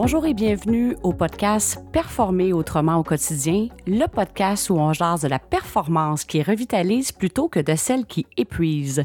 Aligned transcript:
Bonjour 0.00 0.26
et 0.26 0.32
bienvenue 0.32 0.96
au 1.02 1.12
podcast 1.12 1.80
Performer 1.90 2.52
autrement 2.52 2.98
au 2.98 3.02
quotidien, 3.02 3.66
le 3.84 4.06
podcast 4.06 4.70
où 4.70 4.74
on 4.74 4.92
jase 4.92 5.22
de 5.22 5.26
la 5.28 5.40
performance 5.40 6.24
qui 6.24 6.40
revitalise 6.40 7.10
plutôt 7.10 7.48
que 7.48 7.58
de 7.58 7.74
celle 7.74 8.06
qui 8.06 8.24
épuise. 8.36 9.02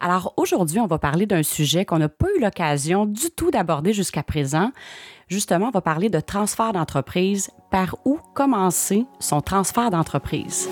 Alors 0.00 0.32
aujourd'hui, 0.38 0.80
on 0.80 0.86
va 0.86 0.98
parler 0.98 1.26
d'un 1.26 1.42
sujet 1.42 1.84
qu'on 1.84 1.98
n'a 1.98 2.08
pas 2.08 2.28
eu 2.34 2.40
l'occasion 2.40 3.04
du 3.04 3.30
tout 3.30 3.50
d'aborder 3.50 3.92
jusqu'à 3.92 4.22
présent. 4.22 4.72
Justement, 5.28 5.66
on 5.66 5.72
va 5.72 5.82
parler 5.82 6.08
de 6.08 6.20
transfert 6.20 6.72
d'entreprise. 6.72 7.50
Par 7.70 7.96
où 8.06 8.18
commencer 8.32 9.04
son 9.18 9.42
transfert 9.42 9.90
d'entreprise? 9.90 10.70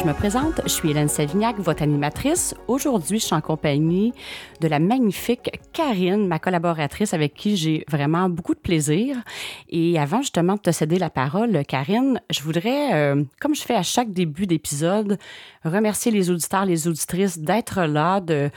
Je 0.00 0.06
me 0.06 0.14
présente, 0.14 0.62
je 0.64 0.70
suis 0.70 0.90
Hélène 0.90 1.08
Savignac, 1.08 1.58
votre 1.58 1.82
animatrice. 1.82 2.54
Aujourd'hui, 2.68 3.18
je 3.18 3.26
suis 3.26 3.34
en 3.34 3.42
compagnie 3.42 4.14
de 4.60 4.68
la 4.68 4.78
magnifique 4.78 5.50
Karine, 5.74 6.26
ma 6.26 6.38
collaboratrice 6.38 7.12
avec 7.12 7.34
qui 7.34 7.56
j'ai 7.56 7.84
vraiment 7.88 8.30
beaucoup 8.30 8.54
de 8.54 8.60
plaisir. 8.60 9.16
Et 9.68 9.98
avant 9.98 10.22
justement 10.22 10.54
de 10.54 10.60
te 10.60 10.70
céder 10.70 10.98
la 10.98 11.10
parole, 11.10 11.64
Karine, 11.66 12.20
je 12.30 12.40
voudrais, 12.40 12.94
euh, 12.94 13.24
comme 13.40 13.54
je 13.54 13.60
fais 13.60 13.74
à 13.74 13.82
chaque 13.82 14.10
début 14.12 14.46
d'épisode, 14.46 15.18
remercier 15.64 16.10
les 16.10 16.30
auditeurs, 16.30 16.64
les 16.64 16.88
auditrices 16.88 17.38
d'être 17.38 17.82
là, 17.82 18.20
de, 18.20 18.50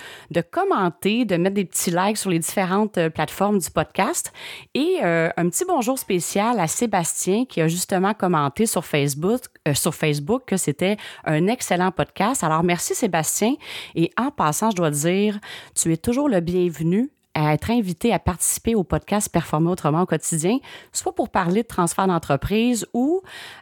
commenter, 0.49 1.25
de 1.25 1.35
mettre 1.35 1.55
des 1.55 1.65
petits 1.65 1.91
likes 1.91 2.17
sur 2.17 2.29
les 2.29 2.39
différentes 2.39 2.97
euh, 2.97 3.09
plateformes 3.09 3.59
du 3.59 3.69
podcast. 3.69 4.31
Et 4.75 4.99
euh, 5.03 5.29
un 5.35 5.49
petit 5.49 5.65
bonjour 5.67 5.99
spécial 5.99 6.59
à 6.59 6.67
Sébastien 6.67 7.43
qui 7.45 7.59
a 7.59 7.67
justement 7.67 8.13
commenté 8.13 8.65
sur 8.65 8.85
Facebook, 8.85 9.41
sur 9.73 9.93
Facebook 9.95 10.43
que 10.45 10.57
c'était 10.57 10.97
un 11.25 11.32
un 11.33 11.47
excellent 11.47 11.91
podcast. 11.91 12.43
Alors, 12.43 12.63
merci 12.63 12.95
Sébastien. 12.95 13.55
Et 13.95 14.11
en 14.17 14.31
passant, 14.31 14.71
je 14.71 14.75
dois 14.75 14.91
dire, 14.91 15.39
tu 15.75 15.91
es 15.91 15.97
toujours 15.97 16.29
le 16.29 16.39
bienvenu 16.39 17.11
à 17.33 17.53
être 17.53 17.71
invité 17.71 18.13
à 18.13 18.19
participer 18.19 18.75
au 18.75 18.83
podcast 18.83 19.29
Performer 19.31 19.69
autrement 19.69 20.03
au 20.03 20.05
quotidien, 20.05 20.59
soit 20.91 21.15
pour 21.15 21.29
parler 21.29 21.63
de 21.63 21.67
transfert 21.67 22.07
d'entreprise 22.07 22.85
ou 22.93 23.21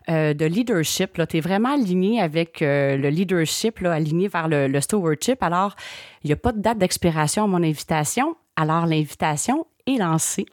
euh, 0.10 0.34
de 0.34 0.46
leadership. 0.46 1.22
Tu 1.30 1.38
es 1.38 1.40
vraiment 1.40 1.74
aligné 1.74 2.22
avec 2.22 2.62
euh, 2.62 2.98
le 2.98 3.10
leadership, 3.10 3.84
aligné 3.86 4.28
vers 4.28 4.48
le, 4.48 4.68
le 4.68 4.82
stewardship. 4.82 5.42
Alors, 5.42 5.76
il 6.24 6.28
n'y 6.28 6.34
a 6.34 6.38
pas 6.38 6.52
de 6.52 6.60
date 6.60 6.80
d'expiration 6.80 7.46
à 7.46 7.48
mon 7.48 7.64
invitation. 7.64 8.36
Alors, 8.56 8.86
l'invitation 8.86 9.66
est 9.88 9.98
lancée. 9.98 10.46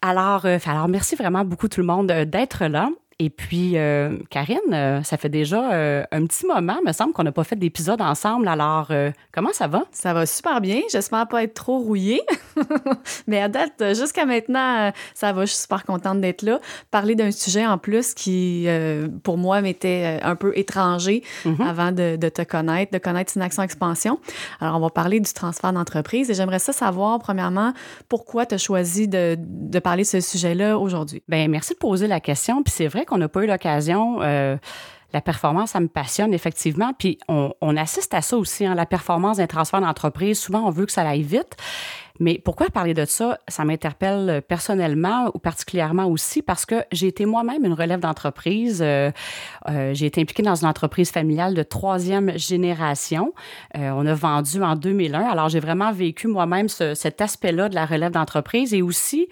Alors, 0.00 0.46
euh, 0.46 0.58
alors, 0.64 0.88
merci 0.88 1.16
vraiment 1.16 1.44
beaucoup 1.44 1.68
tout 1.68 1.80
le 1.80 1.86
monde 1.86 2.06
d'être 2.06 2.64
là. 2.64 2.88
Et 3.22 3.30
puis, 3.30 3.74
euh, 3.76 4.18
Karine, 4.30 4.58
euh, 4.72 5.00
ça 5.04 5.16
fait 5.16 5.28
déjà 5.28 5.72
euh, 5.72 6.02
un 6.10 6.26
petit 6.26 6.44
moment, 6.44 6.78
me 6.84 6.90
semble 6.90 7.12
qu'on 7.12 7.22
n'a 7.22 7.30
pas 7.30 7.44
fait 7.44 7.54
d'épisode 7.54 8.02
ensemble. 8.02 8.48
Alors, 8.48 8.90
comment 9.30 9.52
ça 9.52 9.68
va? 9.68 9.84
Ça 9.92 10.12
va 10.12 10.26
super 10.26 10.60
bien. 10.60 10.80
J'espère 10.90 11.28
pas 11.28 11.44
être 11.44 11.54
trop 11.54 11.78
rouillée. 11.78 12.20
Mais 13.28 13.40
à 13.40 13.46
date, 13.46 13.94
jusqu'à 13.94 14.26
maintenant, 14.26 14.90
ça 15.14 15.32
va. 15.32 15.44
Je 15.44 15.52
suis 15.52 15.60
super 15.60 15.84
contente 15.84 16.20
d'être 16.20 16.42
là. 16.42 16.58
Parler 16.90 17.14
d'un 17.14 17.30
sujet 17.30 17.64
en 17.64 17.78
plus 17.78 18.12
qui, 18.12 18.66
pour 19.22 19.38
moi, 19.38 19.60
m'était 19.60 20.18
un 20.22 20.34
peu 20.34 20.52
étranger 20.58 21.22
mm-hmm. 21.44 21.64
avant 21.64 21.92
de, 21.92 22.16
te 22.16 22.42
connaître, 22.42 22.90
de 22.90 22.98
connaître 22.98 23.34
une 23.36 23.42
action 23.42 23.62
expansion. 23.62 24.18
Alors, 24.60 24.76
on 24.76 24.80
va 24.80 24.90
parler 24.90 25.20
du 25.20 25.32
transfert 25.32 25.72
d'entreprise. 25.72 26.28
Et 26.28 26.34
j'aimerais 26.34 26.58
ça 26.58 26.72
savoir, 26.72 27.20
premièrement, 27.20 27.72
pourquoi 28.08 28.46
tu 28.46 28.56
as 28.56 28.58
choisi 28.58 29.06
de, 29.06 29.36
de 29.38 29.78
parler 29.78 30.02
de 30.02 30.08
ce 30.08 30.20
sujet-là 30.20 30.76
aujourd'hui? 30.76 31.22
Bien, 31.28 31.46
merci 31.46 31.74
de 31.74 31.78
poser 31.78 32.08
la 32.08 32.18
question. 32.18 32.64
Puis 32.64 32.74
c'est 32.76 32.88
vrai 32.88 33.04
qu'on 33.12 33.18
n'a 33.18 33.28
pas 33.28 33.44
eu 33.44 33.46
l'occasion. 33.46 34.22
Euh, 34.22 34.56
la 35.12 35.20
performance, 35.20 35.70
ça 35.70 35.80
me 35.80 35.88
passionne 35.88 36.32
effectivement. 36.32 36.92
Puis 36.98 37.18
on, 37.28 37.76
assiste 37.76 38.14
à 38.14 38.22
ça 38.22 38.36
aussi, 38.36 38.64
hein, 38.64 38.74
la 38.74 38.86
performance 38.86 39.36
d'un 39.36 39.46
transfert 39.46 39.80
d'entreprise. 39.80 40.38
Souvent, 40.38 40.66
on 40.66 40.70
veut 40.70 40.86
que 40.86 40.92
ça 40.92 41.06
aille 41.06 41.22
vite. 41.22 41.56
Mais 42.20 42.40
pourquoi 42.44 42.68
parler 42.70 42.94
de 42.94 43.04
ça? 43.04 43.38
Ça 43.48 43.64
m'interpelle 43.64 44.42
personnellement 44.46 45.30
ou 45.34 45.38
particulièrement 45.38 46.06
aussi 46.06 46.42
parce 46.42 46.66
que 46.66 46.84
j'ai 46.92 47.06
été 47.08 47.26
moi-même 47.26 47.64
une 47.64 47.72
relève 47.72 48.00
d'entreprise. 48.00 48.80
Euh, 48.82 49.10
euh, 49.68 49.94
j'ai 49.94 50.06
été 50.06 50.20
impliquée 50.20 50.42
dans 50.42 50.54
une 50.54 50.68
entreprise 50.68 51.10
familiale 51.10 51.54
de 51.54 51.62
troisième 51.62 52.36
génération. 52.38 53.32
Euh, 53.76 53.90
on 53.90 54.06
a 54.06 54.14
vendu 54.14 54.62
en 54.62 54.76
2001. 54.76 55.20
Alors, 55.20 55.48
j'ai 55.48 55.60
vraiment 55.60 55.92
vécu 55.92 56.28
moi-même 56.28 56.68
cet 56.68 57.20
aspect-là 57.20 57.68
de 57.68 57.74
la 57.74 57.86
relève 57.86 58.12
d'entreprise 58.12 58.74
et 58.74 58.82
aussi, 58.82 59.28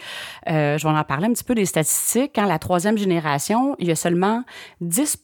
je 0.46 0.82
vais 0.82 0.98
en 0.98 1.04
parler 1.04 1.26
un 1.26 1.32
petit 1.32 1.44
peu 1.44 1.54
des 1.54 1.66
statistiques. 1.66 2.32
Quand 2.34 2.46
la 2.46 2.58
troisième 2.58 2.98
génération, 2.98 3.76
il 3.78 3.88
y 3.88 3.90
a 3.90 3.96
seulement 3.96 4.44
10 4.80 5.18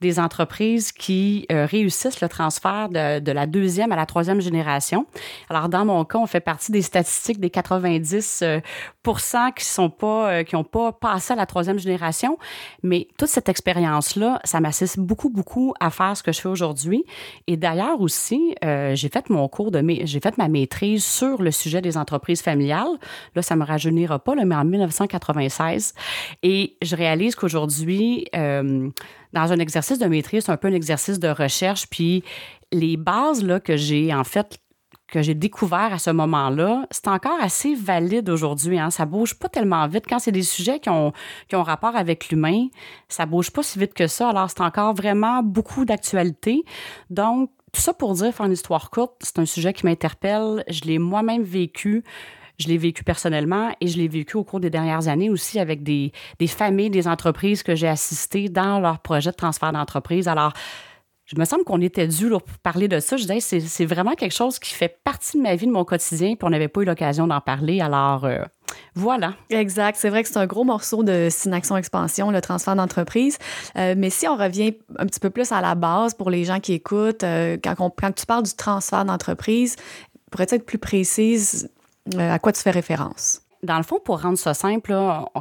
des 0.00 0.18
entreprises 0.18 0.92
qui 0.92 1.46
réussissent 1.50 2.20
le 2.20 2.28
transfert 2.28 2.88
de, 2.88 3.20
de 3.20 3.32
la 3.32 3.46
deuxième 3.46 3.92
à 3.92 3.96
la 3.96 4.06
troisième 4.06 4.40
génération. 4.40 5.06
Alors, 5.48 5.68
dans 5.68 5.84
mon 5.84 6.04
cas, 6.04 6.18
on 6.18 6.26
fait 6.26 6.40
partie 6.40 6.63
des 6.70 6.82
statistiques 6.82 7.40
des 7.40 7.50
90 7.50 8.40
euh, 8.42 8.60
qui 9.56 9.64
sont 9.64 9.90
pas 9.90 10.30
euh, 10.30 10.42
qui 10.44 10.56
ont 10.56 10.64
pas 10.64 10.92
passé 10.92 11.32
à 11.32 11.36
la 11.36 11.46
troisième 11.46 11.78
génération, 11.78 12.38
mais 12.82 13.08
toute 13.18 13.28
cette 13.28 13.48
expérience 13.48 14.16
là, 14.16 14.40
ça 14.44 14.60
m'assiste 14.60 14.98
beaucoup 14.98 15.28
beaucoup 15.28 15.74
à 15.80 15.90
faire 15.90 16.16
ce 16.16 16.22
que 16.22 16.32
je 16.32 16.40
fais 16.40 16.48
aujourd'hui. 16.48 17.04
Et 17.46 17.56
d'ailleurs 17.56 18.00
aussi, 18.00 18.54
euh, 18.64 18.94
j'ai 18.94 19.08
fait 19.08 19.28
mon 19.30 19.48
cours 19.48 19.70
de 19.70 19.84
j'ai 20.04 20.20
fait 20.20 20.38
ma 20.38 20.48
maîtrise 20.48 21.04
sur 21.04 21.42
le 21.42 21.50
sujet 21.50 21.80
des 21.80 21.96
entreprises 21.96 22.42
familiales. 22.42 22.98
Là, 23.34 23.42
ça 23.42 23.56
me 23.56 23.64
rajeunira 23.64 24.18
pas, 24.18 24.34
mais 24.34 24.54
en 24.54 24.64
1996. 24.64 25.94
Et 26.42 26.76
je 26.82 26.96
réalise 26.96 27.34
qu'aujourd'hui, 27.34 28.26
dans 28.32 29.52
un 29.52 29.58
exercice 29.58 29.98
de 29.98 30.06
maîtrise, 30.06 30.44
c'est 30.44 30.52
un 30.52 30.56
peu 30.56 30.68
un 30.68 30.72
exercice 30.72 31.18
de 31.18 31.28
recherche, 31.28 31.86
puis 31.88 32.24
les 32.72 32.96
bases 32.96 33.42
là, 33.42 33.60
que 33.60 33.76
j'ai 33.76 34.12
en 34.14 34.24
fait 34.24 34.58
que 35.14 35.22
j'ai 35.22 35.34
découvert 35.34 35.92
à 35.92 35.98
ce 36.00 36.10
moment-là, 36.10 36.88
c'est 36.90 37.06
encore 37.06 37.40
assez 37.40 37.76
valide 37.76 38.28
aujourd'hui. 38.28 38.80
Hein? 38.80 38.90
Ça 38.90 39.06
bouge 39.06 39.38
pas 39.38 39.48
tellement 39.48 39.86
vite. 39.86 40.06
Quand 40.08 40.18
c'est 40.18 40.32
des 40.32 40.42
sujets 40.42 40.80
qui 40.80 40.90
ont, 40.90 41.12
qui 41.48 41.54
ont 41.54 41.62
rapport 41.62 41.94
avec 41.94 42.30
l'humain, 42.30 42.66
ça 43.08 43.24
bouge 43.24 43.52
pas 43.52 43.62
si 43.62 43.78
vite 43.78 43.94
que 43.94 44.08
ça. 44.08 44.30
Alors, 44.30 44.50
c'est 44.50 44.60
encore 44.60 44.92
vraiment 44.92 45.40
beaucoup 45.44 45.84
d'actualité. 45.84 46.64
Donc, 47.10 47.50
tout 47.70 47.80
ça 47.80 47.94
pour 47.94 48.12
dire, 48.14 48.34
faire 48.34 48.46
une 48.46 48.52
histoire 48.52 48.90
courte, 48.90 49.14
c'est 49.20 49.38
un 49.38 49.46
sujet 49.46 49.72
qui 49.72 49.86
m'interpelle. 49.86 50.64
Je 50.68 50.80
l'ai 50.80 50.98
moi-même 50.98 51.44
vécu. 51.44 52.02
Je 52.58 52.66
l'ai 52.66 52.76
vécu 52.76 53.04
personnellement 53.04 53.70
et 53.80 53.86
je 53.86 53.98
l'ai 53.98 54.08
vécu 54.08 54.36
au 54.36 54.42
cours 54.42 54.58
des 54.58 54.70
dernières 54.70 55.06
années 55.06 55.30
aussi 55.30 55.60
avec 55.60 55.84
des, 55.84 56.10
des 56.40 56.48
familles, 56.48 56.90
des 56.90 57.06
entreprises 57.06 57.62
que 57.62 57.76
j'ai 57.76 57.88
assistées 57.88 58.48
dans 58.48 58.80
leur 58.80 58.98
projet 58.98 59.30
de 59.30 59.36
transfert 59.36 59.72
d'entreprise. 59.72 60.26
Alors, 60.26 60.54
je 61.26 61.38
me 61.38 61.44
semble 61.44 61.64
qu'on 61.64 61.80
était 61.80 62.06
dû 62.06 62.28
pour 62.28 62.42
parler 62.62 62.86
de 62.86 63.00
ça. 63.00 63.16
Je 63.16 63.24
disais, 63.26 63.60
c'est 63.60 63.86
vraiment 63.86 64.12
quelque 64.14 64.34
chose 64.34 64.58
qui 64.58 64.74
fait 64.74 65.00
partie 65.04 65.38
de 65.38 65.42
ma 65.42 65.54
vie, 65.54 65.66
de 65.66 65.72
mon 65.72 65.84
quotidien, 65.84 66.34
puis 66.34 66.44
on 66.44 66.50
n'avait 66.50 66.68
pas 66.68 66.82
eu 66.82 66.84
l'occasion 66.84 67.26
d'en 67.26 67.40
parler. 67.40 67.80
Alors, 67.80 68.26
euh, 68.26 68.42
voilà. 68.94 69.34
Exact. 69.48 69.96
C'est 69.98 70.10
vrai 70.10 70.22
que 70.22 70.28
c'est 70.28 70.36
un 70.36 70.46
gros 70.46 70.64
morceau 70.64 71.02
de 71.02 71.28
Synaction 71.30 71.78
Expansion, 71.78 72.30
le 72.30 72.40
transfert 72.42 72.76
d'entreprise. 72.76 73.38
Euh, 73.76 73.94
mais 73.96 74.10
si 74.10 74.28
on 74.28 74.36
revient 74.36 74.76
un 74.98 75.06
petit 75.06 75.20
peu 75.20 75.30
plus 75.30 75.50
à 75.50 75.62
la 75.62 75.74
base 75.74 76.12
pour 76.12 76.28
les 76.28 76.44
gens 76.44 76.60
qui 76.60 76.74
écoutent, 76.74 77.24
euh, 77.24 77.56
quand, 77.62 77.90
quand, 77.96 78.12
tu 78.12 78.26
parles 78.26 78.44
du 78.44 78.54
transfert 78.54 79.06
d'entreprise, 79.06 79.76
pourrais-tu 80.30 80.56
être 80.56 80.66
plus 80.66 80.78
précise 80.78 81.70
à 82.18 82.38
quoi 82.38 82.52
tu 82.52 82.60
fais 82.60 82.70
référence? 82.70 83.40
Dans 83.64 83.76
le 83.76 83.82
fond, 83.82 83.98
pour 84.04 84.20
rendre 84.22 84.38
ça 84.38 84.54
simple, 84.54 84.92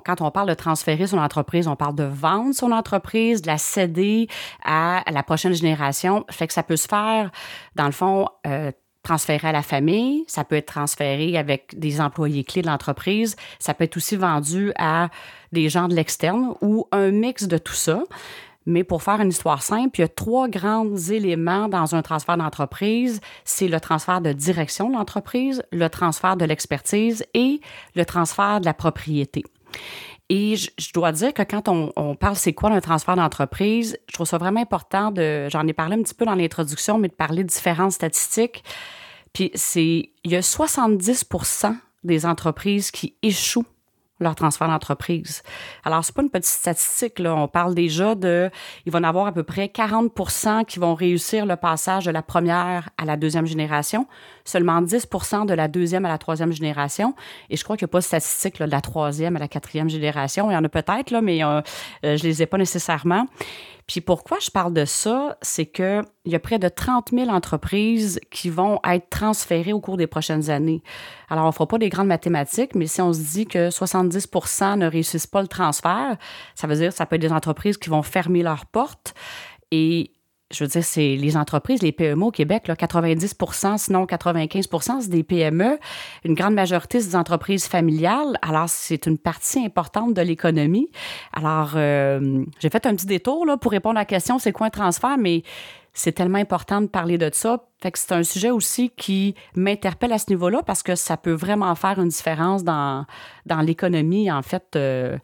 quand 0.06 0.22
on 0.22 0.31
parle 0.31 0.50
de 0.50 0.53
transférer 0.53 1.07
son 1.07 1.17
entreprise, 1.17 1.67
on 1.67 1.75
parle 1.75 1.95
de 1.95 2.03
vendre 2.03 2.53
son 2.53 2.72
entreprise, 2.72 3.41
de 3.41 3.47
la 3.47 3.57
céder 3.57 4.28
à, 4.63 5.03
la 5.11 5.23
prochaine 5.23 5.53
génération. 5.53 6.25
Fait 6.29 6.47
que 6.47 6.53
ça 6.53 6.63
peut 6.63 6.78
se 6.78 6.88
faire, 6.88 7.31
dans 7.75 7.85
le 7.85 7.91
fond, 7.91 8.28
euh, 8.47 8.72
transférer 9.03 9.50
à 9.50 9.51
la 9.51 9.62
famille, 9.62 10.23
ça 10.28 10.45
peut 10.45 10.56
être 10.56 10.67
transféré 10.73 11.38
avec 11.38 11.78
des 11.78 12.00
employés 12.00 12.44
clés 12.44 12.62
de 12.62 12.68
l'entreprise, 12.68 13.36
ça 13.59 13.74
peut 13.74 13.83
être 13.83 13.98
aussi 13.98 14.15
vendu 14.15 14.71
à 14.77 15.09
des 15.51 15.68
gens 15.69 15.89
de 15.89 15.94
l'externe 15.94 16.56
ou 16.62 16.88
un 16.92 17.12
mix 17.12 17.48
de 17.48 17.57
tout 17.57 17.74
ça. 17.74 18.03
Mais 18.65 18.83
pour 18.83 19.04
faire 19.04 19.19
une 19.19 19.30
histoire 19.30 19.62
simple, 19.62 20.00
il 20.00 20.01
y 20.01 20.06
a 20.06 20.07
trois 20.07 20.48
grands 20.48 20.95
éléments 20.95 21.68
dans 21.68 21.95
un 21.95 22.01
transfert 22.01 22.38
d'entreprise. 22.38 23.21
C'est 23.44 23.68
le 23.68 23.80
transfert 23.80 24.21
de 24.21 24.31
direction 24.31 24.89
de 24.89 24.95
l'entreprise, 24.95 25.63
le 25.71 25.89
transfert 25.89 26.38
de 26.38 26.45
l'expertise 26.45 27.25
et 27.33 27.62
le 27.95 28.06
transfert 28.06 28.62
de 28.62 28.65
la 28.65 28.74
propriété. 28.74 29.44
Et 30.30 30.56
je, 30.56 30.94
dois 30.94 31.12
dire 31.12 31.33
que 31.33 31.44
quand 31.44 31.68
on, 31.68 32.15
parle 32.15 32.36
c'est 32.36 32.54
quoi 32.54 32.71
un 32.71 32.80
transfert 32.80 33.15
d'entreprise, 33.15 33.98
je 34.07 34.13
trouve 34.13 34.25
ça 34.25 34.38
vraiment 34.38 34.62
important 34.62 35.12
de, 35.12 35.50
j'en 35.50 35.68
ai 35.68 35.74
parlé 35.74 35.95
un 35.95 36.01
petit 36.01 36.13
peu 36.13 36.25
dans 36.25 36.36
l'introduction, 36.36 36.98
mais 36.98 37.10
de 37.10 37.13
parler 37.13 37.44
de 37.44 37.50
différentes 37.50 37.92
statistiques. 37.92 38.63
Puis 39.33 39.51
c'est, 39.54 40.10
il 40.24 40.31
y 40.31 40.36
a 40.36 40.42
70 40.42 41.30
des 42.04 42.25
entreprises 42.25 42.92
qui 42.92 43.15
échouent 43.21 43.65
leur 44.24 44.36
transfert 44.36 44.68
d'entreprise. 44.68 45.44
Alors, 45.84 46.04
c'est 46.04 46.16
pas 46.16 46.22
une 46.22 46.30
petite 46.30 46.46
statistique, 46.46 47.20
là. 47.20 47.36
On 47.36 47.48
parle 47.48 47.75
déjà 47.75 48.16
de, 48.16 48.50
il 48.86 48.92
va 48.92 49.00
en 49.00 49.04
avoir 49.04 49.28
à 49.28 49.31
peu 49.31 49.44
près 49.44 49.66
40% 49.66 50.66
qui 50.66 50.80
vont 50.80 50.96
réussir 50.96 51.46
le 51.46 51.56
passage 51.56 52.06
de 52.06 52.12
la 52.12 52.22
première 52.22 52.90
à 52.98 53.06
la 53.06 53.18
deuxième 53.18 53.46
génération. 53.46 54.08
seulement 54.46 54.81
10% 54.81 55.46
de 55.46 55.54
la 55.54 55.68
deuxième 55.68 56.06
à 56.06 56.10
la 56.10 56.18
troisième 56.18 56.52
génération. 56.52 57.16
Et 57.50 57.58
je 57.58 57.64
crois 57.64 57.78
qu'il 57.78 57.86
n'y 57.86 57.92
a 57.92 57.94
pas 57.94 58.00
de 58.00 58.04
statistiques 58.04 58.60
de 58.60 58.66
la 58.66 58.81
troisième 58.81 59.36
à 59.36 59.40
la 59.40 59.48
quatrième 59.48 59.90
génération. 59.90 60.50
Il 60.52 60.54
y 60.54 60.58
en 60.58 60.64
a 60.64 60.70
peut-être, 60.70 61.12
là, 61.12 61.22
mais 61.22 61.44
euh, 61.44 61.62
euh, 62.06 62.18
je 62.18 62.24
les 62.24 62.42
ai 62.42 62.46
pas 62.46 62.58
nécessairement. 62.58 63.28
Puis 63.88 64.01
pourquoi 64.01 64.39
je 64.39 64.50
parle 64.50 64.74
de 64.74 64.85
ça, 64.85 65.38
c'est 65.41 65.65
qu'il 65.65 66.03
y 66.25 66.35
a 66.35 66.39
près 66.39 66.59
de 66.59 66.69
30 66.69 67.09
000 67.12 67.30
entreprises 67.30 68.19
qui 68.31 68.50
vont 68.50 68.80
être 68.88 69.09
transférées 69.09 69.74
au 69.74 69.81
cours 69.81 69.97
des 69.97 70.07
prochaines 70.07 70.50
années. 70.50 70.81
Alors, 71.30 71.44
on 71.45 71.47
ne 71.47 71.53
fera 71.53 71.68
pas 71.68 71.77
des 71.77 71.89
grandes 71.89 72.07
mathématiques, 72.07 72.75
mais 72.75 72.88
si 72.88 73.01
on 73.01 73.12
se 73.12 73.19
dit 73.19 73.45
que 73.45 73.69
70% 73.69 74.77
ne 74.77 74.88
réussissent 74.88 75.27
pas 75.27 75.41
le 75.41 75.47
transfert, 75.47 76.18
ça 76.56 76.68
veut 76.68 76.75
dire 76.75 76.89
que 76.89 76.95
ça 76.95 77.06
peut 77.06 77.15
être 77.18 77.21
des 77.21 77.33
entreprises 77.33 77.77
qui 77.77 77.89
vont 77.89 78.03
fermer 78.03 78.41
leurs 78.41 78.65
portes. 78.65 79.13
Et 79.71 80.12
je 80.53 80.63
veux 80.63 80.67
dire, 80.67 80.83
c'est 80.83 81.15
les 81.15 81.38
entreprises, 81.38 81.81
les 81.81 81.91
PME 81.91 82.25
au 82.25 82.31
Québec, 82.31 82.67
là, 82.67 82.75
90% 82.75 83.77
sinon 83.77 84.05
95% 84.05 85.01
c'est 85.01 85.09
des 85.09 85.23
PME. 85.23 85.77
Une 86.23 86.33
grande 86.33 86.53
majorité, 86.53 87.00
c'est 87.00 87.09
des 87.09 87.15
entreprises 87.15 87.65
familiales. 87.67 88.38
Alors, 88.41 88.69
c'est 88.69 89.05
une 89.05 89.17
partie 89.17 89.59
importante 89.59 90.13
de 90.13 90.21
l'économie. 90.21 90.89
Alors, 91.33 91.73
euh, 91.75 92.44
j'ai 92.59 92.69
fait 92.69 92.85
un 92.85 92.95
petit 92.95 93.05
détour 93.05 93.45
là, 93.45 93.57
pour 93.57 93.71
répondre 93.71 93.97
à 93.97 94.01
la 94.01 94.05
question, 94.05 94.39
c'est 94.39 94.51
quoi 94.51 94.67
un 94.67 94.69
transfert, 94.69 95.17
mais 95.17 95.44
c'est 95.94 96.11
tellement 96.11 96.39
important 96.39 96.81
de 96.81 96.88
parler 96.88 97.17
de 97.17 97.29
ça. 97.31 97.63
Fait 97.81 97.91
que 97.91 98.00
c'est 98.00 98.13
un 98.13 98.23
sujet 98.23 98.50
aussi 98.50 98.89
qui 98.89 99.35
m'interpelle 99.55 100.11
à 100.11 100.17
ce 100.17 100.25
niveau-là 100.29 100.63
parce 100.63 100.81
que 100.81 100.95
ça 100.95 101.17
peut 101.17 101.33
vraiment 101.33 101.73
faire 101.75 102.00
une 102.00 102.09
différence 102.09 102.63
dans, 102.63 103.05
dans 103.45 103.61
l'économie, 103.61 104.31
en 104.31 104.41
fait. 104.41 104.75
Euh, 104.75 105.17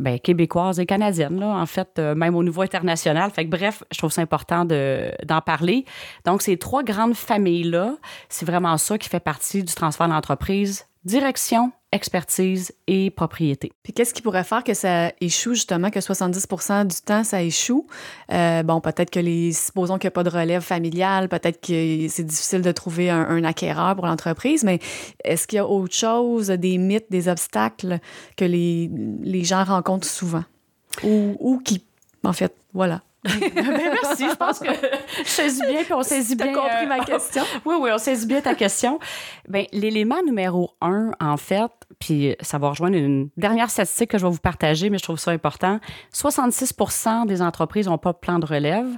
ben, 0.00 0.18
québécoise 0.18 0.80
et 0.80 0.86
canadienne, 0.86 1.38
là, 1.38 1.46
en 1.46 1.66
fait, 1.66 1.98
euh, 1.98 2.14
même 2.14 2.34
au 2.34 2.42
niveau 2.42 2.62
international. 2.62 3.30
Fait 3.30 3.44
que, 3.44 3.50
bref, 3.50 3.84
je 3.92 3.98
trouve 3.98 4.10
ça 4.10 4.22
important 4.22 4.64
d'en 4.64 5.40
parler. 5.40 5.84
Donc, 6.24 6.42
ces 6.42 6.56
trois 6.56 6.82
grandes 6.82 7.14
familles-là, 7.14 7.96
c'est 8.28 8.46
vraiment 8.46 8.76
ça 8.78 8.98
qui 8.98 9.08
fait 9.08 9.20
partie 9.20 9.62
du 9.62 9.74
transfert 9.74 10.08
d'entreprise. 10.08 10.86
Direction, 11.04 11.72
expertise 11.92 12.72
et 12.86 13.10
propriété. 13.10 13.72
Puis 13.82 13.94
qu'est-ce 13.94 14.12
qui 14.12 14.20
pourrait 14.20 14.44
faire 14.44 14.62
que 14.62 14.74
ça 14.74 15.12
échoue, 15.20 15.54
justement, 15.54 15.90
que 15.90 15.98
70% 15.98 16.86
du 16.86 17.00
temps, 17.00 17.24
ça 17.24 17.42
échoue? 17.42 17.86
Euh, 18.30 18.62
bon, 18.62 18.82
peut-être 18.82 19.10
que 19.10 19.18
les... 19.18 19.52
Supposons 19.52 19.98
qu'il 19.98 20.06
n'y 20.08 20.12
a 20.12 20.12
pas 20.12 20.24
de 20.24 20.28
relève 20.28 20.62
familiale, 20.62 21.28
peut-être 21.28 21.60
que 21.60 22.06
c'est 22.08 22.24
difficile 22.24 22.60
de 22.60 22.70
trouver 22.70 23.08
un, 23.08 23.42
acquéreur 23.44 23.96
pour 23.96 24.06
l'entreprise, 24.06 24.62
mais 24.62 24.78
est-ce 25.24 25.46
qu'il 25.46 25.56
y 25.56 25.60
a 25.60 25.66
autre 25.66 25.94
chose, 25.94 26.48
des 26.48 26.76
mythes, 26.76 27.10
des 27.10 27.28
obstacles 27.28 27.98
que 28.36 28.44
les, 28.44 28.90
les 29.22 29.44
gens 29.44 29.64
rencontrent 29.64 30.06
souvent? 30.06 30.44
Ou, 31.02 31.36
ou 31.40 31.58
qui, 31.60 31.82
en 32.24 32.34
fait, 32.34 32.54
voilà. 32.74 33.00
Ben 33.24 33.94
merci, 34.02 34.24
je 34.30 34.34
pense 34.34 34.60
que 34.60 34.68
je 35.18 35.28
saisis 35.28 35.62
bien 35.66 35.82
puis 35.84 35.92
on 35.92 36.02
saisit 36.02 36.36
bien. 36.36 36.52
compris 36.54 36.86
ma 36.86 37.00
euh, 37.00 37.04
question. 37.04 37.42
oui, 37.64 37.76
oui, 37.78 37.90
on 37.92 37.98
saisit 37.98 38.26
bien 38.26 38.40
ta 38.40 38.54
question. 38.54 38.98
Ben, 39.48 39.66
l'élément 39.72 40.22
numéro 40.22 40.70
un, 40.80 41.10
en 41.20 41.36
fait, 41.36 41.70
puis 41.98 42.34
ça 42.40 42.58
va 42.58 42.70
rejoindre 42.70 42.96
une 42.96 43.28
dernière 43.36 43.70
statistique 43.70 44.10
que 44.10 44.18
je 44.18 44.24
vais 44.24 44.32
vous 44.32 44.38
partager, 44.38 44.88
mais 44.88 44.98
je 44.98 45.02
trouve 45.02 45.18
ça 45.18 45.32
important. 45.32 45.80
66% 46.14 47.26
des 47.26 47.42
entreprises 47.42 47.86
n'ont 47.88 47.98
pas 47.98 48.12
de 48.12 48.18
plan 48.18 48.38
de 48.38 48.46
relève. 48.46 48.88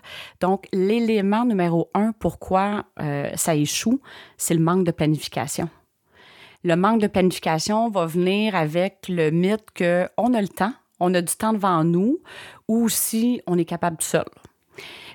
Donc, 0.41 0.67
l'élément 0.73 1.45
numéro 1.45 1.91
un, 1.95 2.13
pourquoi 2.13 2.85
euh, 3.01 3.31
ça 3.35 3.55
échoue, 3.55 4.01
c'est 4.37 4.55
le 4.55 4.61
manque 4.61 4.85
de 4.85 4.93
planification. 4.93 5.69
Le 6.65 6.77
manque 6.77 7.01
de 7.01 7.09
planification 7.09 7.91
va 7.91 8.07
venir 8.07 8.55
avec 8.55 9.07
le 9.09 9.31
mythe 9.31 9.67
qu'on 9.77 10.35
a 10.35 10.41
le 10.41 10.49
temps, 10.49 10.73
on 11.03 11.13
a 11.15 11.21
du 11.21 11.35
temps 11.35 11.53
devant 11.53 11.85
nous 11.85 12.21
ou 12.69 12.89
si 12.89 13.43
on 13.47 13.59
est 13.59 13.65
capable 13.65 13.99
seul. 14.01 14.25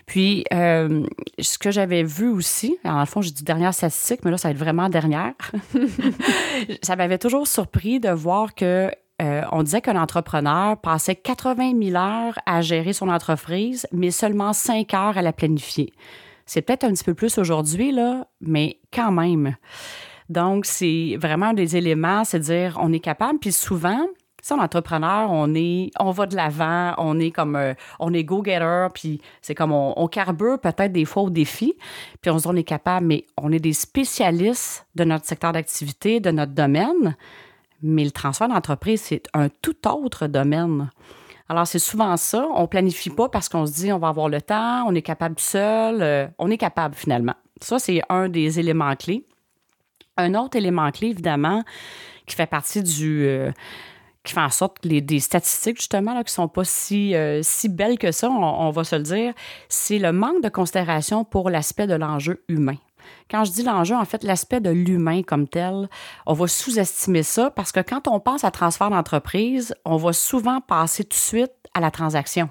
Puis, 0.05 0.45
euh, 0.53 1.05
ce 1.37 1.57
que 1.57 1.69
j'avais 1.69 2.03
vu 2.03 2.29
aussi, 2.29 2.77
en 2.85 3.05
fond, 3.05 3.21
j'ai 3.21 3.31
dit 3.31 3.43
dernière 3.43 3.73
statistique, 3.73 4.21
mais 4.23 4.31
là, 4.31 4.37
ça 4.37 4.47
va 4.47 4.53
être 4.53 4.57
vraiment 4.57 4.87
dernière. 4.87 5.33
ça 6.81 6.95
m'avait 6.95 7.17
toujours 7.17 7.45
surpris 7.45 7.99
de 7.99 8.09
voir 8.09 8.55
que 8.55 8.89
euh, 9.21 9.41
on 9.51 9.63
disait 9.63 9.81
qu'un 9.81 10.01
entrepreneur 10.01 10.79
passait 10.79 11.15
80 11.15 11.73
000 11.81 11.95
heures 11.97 12.39
à 12.45 12.61
gérer 12.61 12.93
son 12.93 13.09
entreprise, 13.09 13.85
mais 13.91 14.11
seulement 14.11 14.53
5 14.53 14.93
heures 14.93 15.17
à 15.17 15.21
la 15.21 15.33
planifier. 15.33 15.91
C'est 16.45 16.61
peut-être 16.61 16.85
un 16.85 16.93
petit 16.93 17.03
peu 17.03 17.13
plus 17.13 17.37
aujourd'hui, 17.37 17.91
là, 17.91 18.27
mais 18.39 18.79
quand 18.93 19.11
même. 19.11 19.57
Donc, 20.29 20.65
c'est 20.65 21.17
vraiment 21.19 21.53
des 21.53 21.75
éléments, 21.75 22.23
c'est 22.23 22.39
dire 22.39 22.77
on 22.81 22.93
est 22.93 22.99
capable, 22.99 23.39
puis 23.39 23.51
souvent, 23.51 24.05
en 24.51 24.59
entrepreneur, 24.59 25.29
on 25.31 25.53
est, 25.55 25.91
on 25.99 26.11
va 26.11 26.25
de 26.25 26.35
l'avant, 26.35 26.93
on 26.97 27.19
est 27.19 27.31
comme, 27.31 27.55
euh, 27.55 27.73
on 27.99 28.13
est 28.13 28.23
go-getter, 28.23 28.87
puis 28.93 29.21
c'est 29.41 29.55
comme 29.55 29.71
on, 29.71 30.07
carbure 30.07 30.59
peut-être 30.59 30.91
des 30.91 31.05
fois 31.05 31.23
au 31.23 31.29
défi, 31.29 31.75
puis 32.21 32.31
on 32.31 32.37
se 32.37 32.43
dit 32.43 32.49
on 32.49 32.55
est 32.55 32.63
capable, 32.63 33.05
mais 33.07 33.25
on 33.37 33.51
est 33.51 33.59
des 33.59 33.73
spécialistes 33.73 34.87
de 34.95 35.03
notre 35.03 35.25
secteur 35.25 35.51
d'activité, 35.51 36.19
de 36.19 36.31
notre 36.31 36.53
domaine, 36.53 37.15
mais 37.81 38.03
le 38.03 38.11
transfert 38.11 38.47
d'entreprise, 38.47 39.01
c'est 39.01 39.23
un 39.33 39.49
tout 39.49 39.87
autre 39.87 40.27
domaine. 40.27 40.89
Alors, 41.49 41.65
c'est 41.65 41.79
souvent 41.79 42.17
ça. 42.17 42.45
On 42.55 42.67
planifie 42.67 43.09
pas 43.09 43.29
parce 43.29 43.47
qu'on 43.47 43.65
se 43.65 43.73
dit 43.73 43.91
on 43.93 43.99
va 43.99 44.09
avoir 44.09 44.29
le 44.29 44.41
temps, 44.41 44.85
on 44.87 44.95
est 44.95 45.01
capable 45.01 45.39
seul, 45.39 46.01
euh, 46.01 46.27
on 46.39 46.49
est 46.49 46.57
capable 46.57 46.95
finalement. 46.95 47.35
Ça, 47.61 47.79
c'est 47.79 48.01
un 48.09 48.29
des 48.29 48.59
éléments 48.59 48.95
clés. 48.95 49.25
Un 50.17 50.33
autre 50.35 50.57
élément 50.57 50.91
clé, 50.91 51.09
évidemment, 51.09 51.63
qui 52.25 52.35
fait 52.35 52.47
partie 52.47 52.83
du, 52.83 53.25
euh, 53.25 53.51
qui 54.27 54.33
fait 54.33 54.41
en 54.41 54.49
sorte 54.49 54.79
que 54.79 54.87
les, 54.87 55.01
des 55.01 55.19
statistiques, 55.19 55.77
justement, 55.77 56.13
là, 56.13 56.23
qui 56.23 56.31
ne 56.31 56.35
sont 56.35 56.47
pas 56.47 56.65
si, 56.65 57.15
euh, 57.15 57.39
si 57.41 57.69
belles 57.69 57.97
que 57.97 58.11
ça, 58.11 58.29
on, 58.29 58.69
va 58.71 58.83
se 58.83 58.95
le 58.95 59.03
dire, 59.03 59.33
c'est 59.69 59.99
le 59.99 60.11
manque 60.11 60.43
de 60.43 60.49
considération 60.49 61.23
pour 61.23 61.49
l'aspect 61.49 61.87
de 61.87 61.95
l'enjeu 61.95 62.43
humain. 62.49 62.75
Quand 63.31 63.45
je 63.45 63.51
dis 63.51 63.63
l'enjeu, 63.63 63.95
en 63.95 64.03
fait, 64.03 64.23
l'aspect 64.23 64.59
de 64.59 64.69
l'humain 64.69 65.23
comme 65.23 65.47
tel, 65.47 65.89
on 66.25 66.33
va 66.33 66.47
sous-estimer 66.47 67.23
ça 67.23 67.49
parce 67.51 67.71
que 67.71 67.79
quand 67.79 68.07
on 68.07 68.19
pense 68.19 68.43
à 68.43 68.51
transfert 68.51 68.89
d'entreprise, 68.89 69.73
on 69.85 69.95
va 69.95 70.11
souvent 70.11 70.59
passer 70.59 71.05
tout 71.05 71.09
de 71.09 71.13
suite 71.13 71.53
à 71.73 71.79
la 71.79 71.89
transaction. 71.89 72.49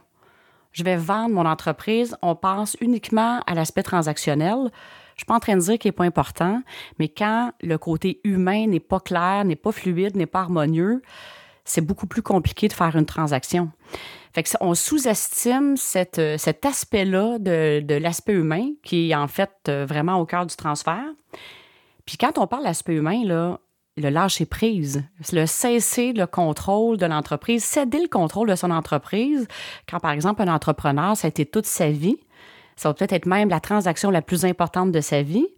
Je 0.73 0.83
vais 0.83 0.97
vendre 0.97 1.35
mon 1.35 1.47
entreprise, 1.47 2.17
on 2.23 2.35
pense 2.35 2.77
uniquement 2.81 3.41
à 3.47 3.55
l'aspect 3.55 3.83
transactionnel. 3.83 4.71
Je 5.15 5.21
suis 5.21 5.27
pas 5.27 5.35
en 5.35 5.41
train 5.41 5.57
de 5.57 5.63
dire 5.63 5.79
qu'il 5.79 5.89
n'est 5.89 5.93
pas 5.93 6.05
important, 6.05 6.63
mais 6.99 7.09
quand 7.09 7.53
le 7.63 7.79
côté 7.79 8.21
humain 8.25 8.67
n'est 8.67 8.81
pas 8.81 9.01
clair, 9.01 9.45
n'est 9.45 9.57
pas 9.57 9.73
fluide, 9.73 10.17
n'est 10.17 10.27
pas 10.27 10.41
harmonieux, 10.41 11.03
c'est 11.67 11.83
beaucoup 11.83 12.07
plus 12.07 12.23
compliqué 12.23 12.69
de 12.69 12.73
faire 12.73 12.97
une 12.97 13.05
transaction. 13.05 13.71
Fait 14.33 14.43
que 14.43 14.51
on 14.61 14.75
sous-estime 14.75 15.75
euh, 16.19 16.37
cet 16.39 16.67
aspect-là 16.67 17.39
de, 17.39 17.99
l'aspect 17.99 18.35
humain 18.35 18.71
qui 18.83 19.11
est 19.11 19.15
en 19.15 19.29
fait 19.29 19.51
euh, 19.69 19.85
vraiment 19.87 20.19
au 20.19 20.27
cœur 20.27 20.47
du 20.47 20.57
transfert. 20.57 21.07
Puis 22.07 22.17
quand 22.17 22.39
on 22.39 22.47
parle 22.47 22.65
d'aspect 22.65 22.95
humain, 22.95 23.25
là, 23.25 23.59
le 23.97 24.11
lâcher 24.11 24.47
prise, 24.47 25.05
le 25.33 25.47
cesser 25.47 26.13
le 26.13 26.27
contrôle 26.27 26.99
de 26.99 27.07
l'entreprise, 27.07 27.65
céder 27.65 28.01
le 28.01 28.09
contrôle 28.09 28.49
de 28.49 28.55
son 28.55 28.71
entreprise. 28.71 29.49
Quand, 29.89 30.01
par 30.01 30.11
exemple, 30.11 30.43
un 30.43 30.53
entrepreneur, 30.55 31.17
ça 31.17 31.27
a 31.27 31.29
été 31.29 31.47
toute 31.47 31.67
sa 31.67 31.91
vie, 31.91 32.19
ça 32.77 32.91
va 32.91 32.95
peut-être 32.95 33.15
être 33.15 33.27
même 33.27 33.49
la 33.49 33.61
transaction 33.61 34.11
la 34.11 34.23
plus 34.23 34.45
importante 34.45 34.93
de 34.93 35.01
sa 35.01 35.23
vie 35.23 35.49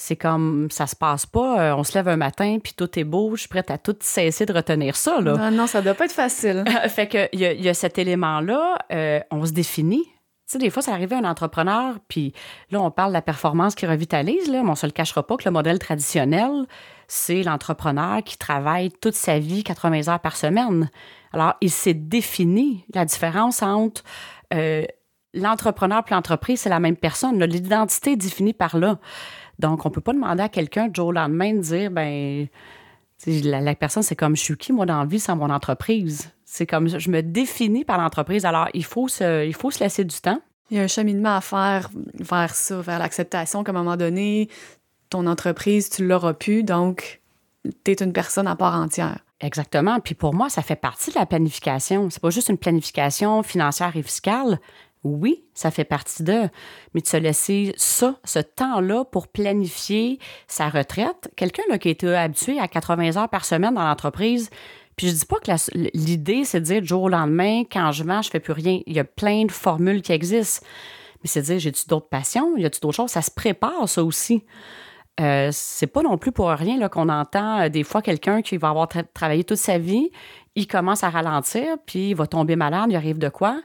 c'est 0.00 0.16
comme 0.16 0.68
ça 0.70 0.86
se 0.86 0.96
passe 0.96 1.26
pas. 1.26 1.60
Euh, 1.60 1.76
on 1.76 1.84
se 1.84 1.92
lève 1.92 2.08
un 2.08 2.16
matin 2.16 2.56
puis 2.62 2.72
tout 2.74 2.98
est 2.98 3.04
beau. 3.04 3.36
Je 3.36 3.40
suis 3.40 3.48
prête 3.50 3.70
à 3.70 3.76
tout 3.76 3.94
cesser 4.00 4.46
de 4.46 4.52
retenir 4.54 4.96
ça. 4.96 5.20
Là. 5.20 5.36
Non, 5.36 5.50
non, 5.50 5.66
ça 5.66 5.82
doit 5.82 5.92
pas 5.92 6.06
être 6.06 6.12
facile. 6.12 6.64
fait 6.88 7.06
que 7.06 7.28
il 7.34 7.40
y, 7.40 7.68
a 7.68 7.74
cet 7.74 7.98
élément-là. 7.98 8.78
Euh, 8.92 9.20
on 9.30 9.44
se 9.44 9.52
définit. 9.52 10.04
Tu 10.04 10.54
sais, 10.54 10.58
des 10.58 10.70
fois, 10.70 10.80
ça 10.80 10.94
arrive 10.94 11.12
à 11.12 11.18
un 11.18 11.24
entrepreneur, 11.24 11.96
puis 12.08 12.32
là, 12.70 12.80
on 12.80 12.90
parle 12.90 13.10
de 13.10 13.12
la 13.12 13.22
performance 13.22 13.74
qui 13.74 13.86
revitalise, 13.86 14.50
là, 14.50 14.62
mais 14.64 14.70
on 14.70 14.74
se 14.74 14.86
le 14.86 14.92
cachera 14.92 15.24
pas 15.24 15.36
que 15.36 15.44
le 15.44 15.52
modèle 15.52 15.78
traditionnel, 15.78 16.66
c'est 17.06 17.42
l'entrepreneur 17.42 18.24
qui 18.24 18.38
travaille 18.38 18.90
toute 18.90 19.14
sa 19.14 19.38
vie 19.38 19.62
80 19.62 20.08
heures 20.08 20.18
par 20.18 20.34
semaine. 20.34 20.90
Alors, 21.32 21.54
il 21.60 21.70
s'est 21.70 21.94
défini 21.94 22.86
la 22.94 23.04
différence 23.04 23.62
entre 23.62 24.02
euh, 24.54 24.84
l'entrepreneur 25.34 26.02
et 26.08 26.14
l'entreprise, 26.14 26.60
c'est 26.60 26.70
la 26.70 26.80
même 26.80 26.96
personne. 26.96 27.42
L'identité 27.44 28.12
est 28.12 28.16
définie 28.16 28.54
par 28.54 28.78
là. 28.78 28.98
Donc, 29.60 29.86
on 29.86 29.90
ne 29.90 29.94
peut 29.94 30.00
pas 30.00 30.12
demander 30.12 30.42
à 30.42 30.48
quelqu'un 30.48 30.88
du 30.88 30.94
jour 30.96 31.08
au 31.08 31.12
lendemain 31.12 31.52
de 31.54 31.60
dire, 31.60 31.90
ben, 31.90 32.48
la, 33.26 33.74
personne, 33.74 34.02
c'est 34.02 34.16
comme 34.16 34.36
je 34.36 34.42
suis 34.42 34.56
qui, 34.56 34.72
moi, 34.72 34.86
dans 34.86 34.98
la 34.98 35.04
vie, 35.04 35.20
sans 35.20 35.36
mon 35.36 35.50
entreprise. 35.50 36.32
C'est 36.44 36.66
comme 36.66 36.88
je 36.88 37.10
me 37.10 37.22
définis 37.22 37.84
par 37.84 37.98
l'entreprise. 37.98 38.44
Alors, 38.44 38.68
il 38.74 38.84
faut, 38.84 39.08
se, 39.08 39.46
il 39.46 39.54
faut 39.54 39.70
se 39.70 39.82
laisser 39.84 40.04
du 40.04 40.16
temps. 40.20 40.40
Il 40.70 40.76
y 40.76 40.80
a 40.80 40.82
un 40.82 40.88
cheminement 40.88 41.36
à 41.36 41.40
faire 41.40 41.90
vers 42.18 42.54
ça, 42.54 42.80
vers 42.80 42.98
l'acceptation 42.98 43.62
qu'à 43.62 43.70
un 43.70 43.74
moment 43.74 43.96
donné, 43.96 44.48
ton 45.10 45.26
entreprise, 45.26 45.90
tu 45.90 46.06
l'auras 46.06 46.34
pu, 46.34 46.62
donc 46.62 47.20
tu 47.84 47.90
es 47.90 47.94
une 47.94 48.12
personne 48.12 48.46
à 48.46 48.56
part 48.56 48.74
entière. 48.74 49.18
Exactement. 49.40 50.00
Puis 50.00 50.14
pour 50.14 50.34
moi, 50.34 50.48
ça 50.48 50.62
fait 50.62 50.76
partie 50.76 51.10
de 51.10 51.18
la 51.18 51.26
planification. 51.26 52.08
C'est 52.10 52.22
pas 52.22 52.30
juste 52.30 52.48
une 52.48 52.58
planification 52.58 53.42
financière 53.42 53.96
et 53.96 54.02
fiscale, 54.02 54.60
oui, 55.04 55.44
ça 55.54 55.70
fait 55.70 55.84
partie 55.84 56.22
d'eux, 56.22 56.48
mais 56.94 57.00
de 57.00 57.06
se 57.06 57.16
laisser 57.16 57.72
ça, 57.76 58.16
ce 58.24 58.38
temps-là 58.38 59.04
pour 59.04 59.28
planifier 59.28 60.18
sa 60.46 60.68
retraite. 60.68 61.30
Quelqu'un 61.36 61.78
qui 61.78 61.88
a 61.88 61.90
été 61.90 62.14
habitué 62.14 62.58
à 62.58 62.68
80 62.68 63.16
heures 63.16 63.28
par 63.28 63.44
semaine 63.44 63.74
dans 63.74 63.86
l'entreprise, 63.86 64.50
puis 64.96 65.08
je 65.08 65.14
dis 65.14 65.24
pas 65.24 65.36
que 65.36 65.50
l'idée, 65.94 66.44
c'est 66.44 66.60
de 66.60 66.64
dire 66.66 66.82
du 66.82 66.88
jour 66.88 67.04
au 67.04 67.08
lendemain, 67.08 67.62
quand 67.64 67.92
je 67.92 68.04
vends, 68.04 68.20
je 68.20 68.28
fais 68.28 68.40
plus 68.40 68.52
rien. 68.52 68.80
Il 68.86 68.94
y 68.94 69.00
a 69.00 69.04
plein 69.04 69.46
de 69.46 69.52
formules 69.52 70.02
qui 70.02 70.12
existent. 70.12 70.66
Mais 71.22 71.28
c'est 71.28 71.40
de 71.40 71.46
dire, 71.46 71.58
j'ai-tu 71.58 71.86
d'autres 71.86 72.08
passions? 72.08 72.56
Y 72.58 72.66
a-tu 72.66 72.80
d'autres 72.80 72.96
choses? 72.96 73.10
Ça 73.10 73.22
se 73.22 73.30
prépare, 73.30 73.88
ça 73.88 74.04
aussi. 74.04 74.44
euh, 75.20 75.48
c'est 75.52 75.86
pas 75.86 76.02
non 76.02 76.18
plus 76.18 76.32
pour 76.32 76.48
rien 76.50 76.88
qu'on 76.88 77.08
entend 77.08 77.60
euh, 77.60 77.68
des 77.68 77.84
fois 77.84 78.02
quelqu'un 78.02 78.42
qui 78.42 78.56
va 78.56 78.70
avoir 78.70 78.88
travaillé 79.14 79.44
toute 79.44 79.58
sa 79.58 79.78
vie, 79.78 80.10
il 80.54 80.66
commence 80.66 81.04
à 81.04 81.10
ralentir, 81.10 81.76
puis 81.86 82.10
il 82.10 82.14
va 82.14 82.26
tomber 82.26 82.56
malade, 82.56 82.86
il 82.90 82.96
arrive 82.96 83.18
de 83.18 83.28
quoi? 83.28 83.60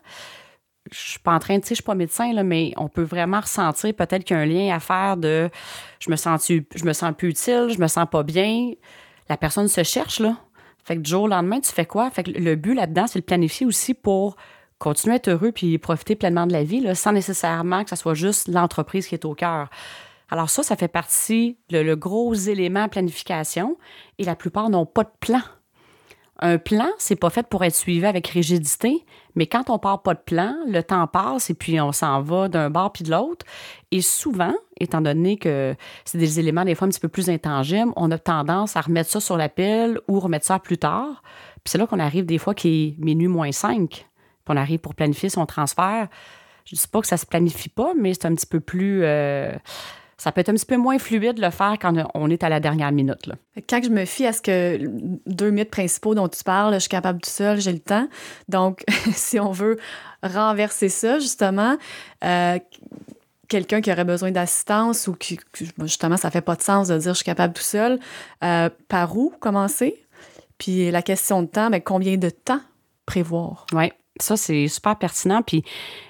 Je 0.91 0.97
suis 1.11 1.19
pas 1.19 1.33
en 1.33 1.39
train 1.39 1.55
de, 1.55 1.61
tu 1.61 1.67
sais, 1.67 1.75
je 1.75 1.81
suis 1.81 1.83
pas 1.83 1.95
médecin, 1.95 2.31
là, 2.33 2.43
mais 2.43 2.73
on 2.77 2.89
peut 2.89 3.03
vraiment 3.03 3.39
ressentir 3.39 3.93
peut-être 3.93 4.23
qu'il 4.23 4.35
y 4.35 4.39
a 4.39 4.43
un 4.43 4.45
lien 4.45 4.75
à 4.75 4.79
faire 4.79 5.17
de 5.17 5.49
je 5.99 6.11
me 6.11 6.15
sens, 6.15 6.47
je 6.47 6.85
me 6.85 6.93
sens 6.93 7.13
plus 7.17 7.29
utile, 7.29 7.69
je 7.71 7.79
me 7.79 7.87
sens 7.87 8.05
pas 8.09 8.23
bien. 8.23 8.71
La 9.27 9.37
personne 9.37 9.67
se 9.67 9.83
cherche, 9.83 10.19
là. 10.19 10.37
Fait 10.83 10.95
que 10.95 11.01
du 11.01 11.09
jour 11.09 11.23
au 11.23 11.27
lendemain, 11.27 11.59
tu 11.59 11.71
fais 11.71 11.87
quoi? 11.87 12.11
Fait 12.11 12.23
que 12.23 12.31
le 12.31 12.55
but 12.55 12.75
là-dedans, 12.75 13.07
c'est 13.07 13.19
de 13.19 13.25
planifier 13.25 13.65
aussi 13.65 13.95
pour 13.95 14.35
continuer 14.77 15.13
à 15.13 15.15
être 15.15 15.29
heureux 15.29 15.51
puis 15.51 15.77
profiter 15.79 16.15
pleinement 16.15 16.45
de 16.45 16.53
la 16.53 16.63
vie, 16.63 16.95
sans 16.95 17.11
nécessairement 17.11 17.83
que 17.83 17.89
ce 17.89 17.95
soit 17.95 18.13
juste 18.13 18.47
l'entreprise 18.47 19.07
qui 19.07 19.15
est 19.15 19.25
au 19.25 19.33
cœur. 19.33 19.69
Alors 20.29 20.51
ça, 20.51 20.61
ça 20.61 20.75
fait 20.75 20.87
partie, 20.87 21.57
le, 21.71 21.81
le 21.81 21.95
gros 21.95 22.33
élément 22.33 22.87
planification, 22.89 23.77
et 24.19 24.23
la 24.23 24.35
plupart 24.35 24.69
n'ont 24.69 24.85
pas 24.85 25.03
de 25.03 25.11
plan. 25.19 25.41
Un 26.39 26.57
plan, 26.57 26.89
c'est 26.97 27.15
pas 27.15 27.29
fait 27.29 27.47
pour 27.47 27.63
être 27.63 27.75
suivi 27.75 28.05
avec 28.05 28.27
rigidité, 28.27 29.05
mais 29.35 29.47
quand 29.47 29.69
on 29.69 29.79
part 29.79 30.01
pas 30.01 30.13
de 30.13 30.19
plan, 30.19 30.53
le 30.67 30.83
temps 30.83 31.07
passe 31.07 31.49
et 31.49 31.53
puis 31.53 31.79
on 31.79 31.93
s'en 31.93 32.21
va 32.21 32.49
d'un 32.49 32.69
bord 32.69 32.91
puis 32.91 33.05
de 33.05 33.11
l'autre. 33.11 33.45
Et 33.91 34.01
souvent, 34.01 34.53
étant 34.77 34.99
donné 34.99 35.37
que 35.37 35.75
c'est 36.03 36.17
des 36.17 36.39
éléments 36.39 36.65
des 36.65 36.75
fois 36.75 36.87
un 36.87 36.91
petit 36.91 36.99
peu 36.99 37.07
plus 37.07 37.29
intangibles, 37.29 37.93
on 37.95 38.11
a 38.11 38.17
tendance 38.17 38.75
à 38.75 38.81
remettre 38.81 39.09
ça 39.09 39.21
sur 39.21 39.37
la 39.37 39.47
pile 39.47 40.01
ou 40.09 40.19
remettre 40.19 40.45
ça 40.45 40.59
plus 40.59 40.77
tard. 40.77 41.23
Puis 41.63 41.71
c'est 41.71 41.77
là 41.77 41.87
qu'on 41.87 41.99
arrive 41.99 42.25
des 42.25 42.37
fois 42.37 42.53
qui 42.53 42.97
est 42.99 43.03
minuit 43.03 43.29
moins 43.29 43.53
5, 43.53 43.89
puis 43.89 44.05
on 44.49 44.57
arrive 44.57 44.79
pour 44.79 44.93
planifier 44.93 45.29
son 45.29 45.45
transfert. 45.45 46.09
Je 46.65 46.75
dis 46.75 46.87
pas 46.91 46.99
que 46.99 47.07
ça 47.07 47.17
se 47.17 47.25
planifie 47.25 47.69
pas, 47.69 47.93
mais 47.97 48.13
c'est 48.13 48.25
un 48.25 48.35
petit 48.35 48.47
peu 48.47 48.59
plus... 48.59 49.03
Euh, 49.03 49.53
ça 50.17 50.31
peut 50.31 50.41
être 50.41 50.49
un 50.49 50.53
petit 50.53 50.65
peu 50.65 50.77
moins 50.77 50.97
fluide 50.97 51.35
de 51.35 51.41
le 51.41 51.49
faire 51.49 51.75
quand 51.79 51.93
on 52.13 52.29
est 52.29 52.43
à 52.43 52.49
la 52.49 52.59
dernière 52.59 52.91
minute. 52.91 53.27
Là. 53.27 53.35
Quand 53.67 53.83
je 53.83 53.89
me 53.89 54.05
fie 54.05 54.25
à 54.25 54.33
ce 54.33 54.41
que 54.41 54.79
deux 55.25 55.51
mythes 55.51 55.71
principaux 55.71 56.15
dont 56.15 56.29
tu 56.29 56.43
parles, 56.43 56.73
je 56.75 56.79
suis 56.79 56.89
capable 56.89 57.19
tout 57.19 57.29
seul, 57.29 57.59
j'ai 57.59 57.73
le 57.73 57.79
temps. 57.79 58.07
Donc, 58.47 58.83
si 59.11 59.39
on 59.39 59.51
veut 59.51 59.77
renverser 60.23 60.89
ça, 60.89 61.19
justement, 61.19 61.77
euh, 62.23 62.59
quelqu'un 63.49 63.81
qui 63.81 63.91
aurait 63.91 64.05
besoin 64.05 64.31
d'assistance 64.31 65.07
ou 65.07 65.13
qui, 65.13 65.37
justement, 65.81 66.17
ça 66.17 66.31
fait 66.31 66.41
pas 66.41 66.55
de 66.55 66.61
sens 66.61 66.87
de 66.87 66.97
dire 66.97 67.13
je 67.13 67.17
suis 67.17 67.25
capable 67.25 67.53
tout 67.53 67.61
seul, 67.61 67.99
euh, 68.43 68.69
par 68.87 69.17
où 69.17 69.33
commencer? 69.39 70.01
Puis 70.57 70.91
la 70.91 71.01
question 71.01 71.41
de 71.41 71.47
temps, 71.47 71.69
mais 71.69 71.79
ben, 71.79 71.83
combien 71.83 72.15
de 72.15 72.29
temps 72.29 72.61
prévoir? 73.05 73.65
Oui, 73.73 73.91
ça, 74.19 74.37
c'est 74.37 74.67
super 74.67 74.97
pertinent. 74.97 75.41
Puis 75.41 75.63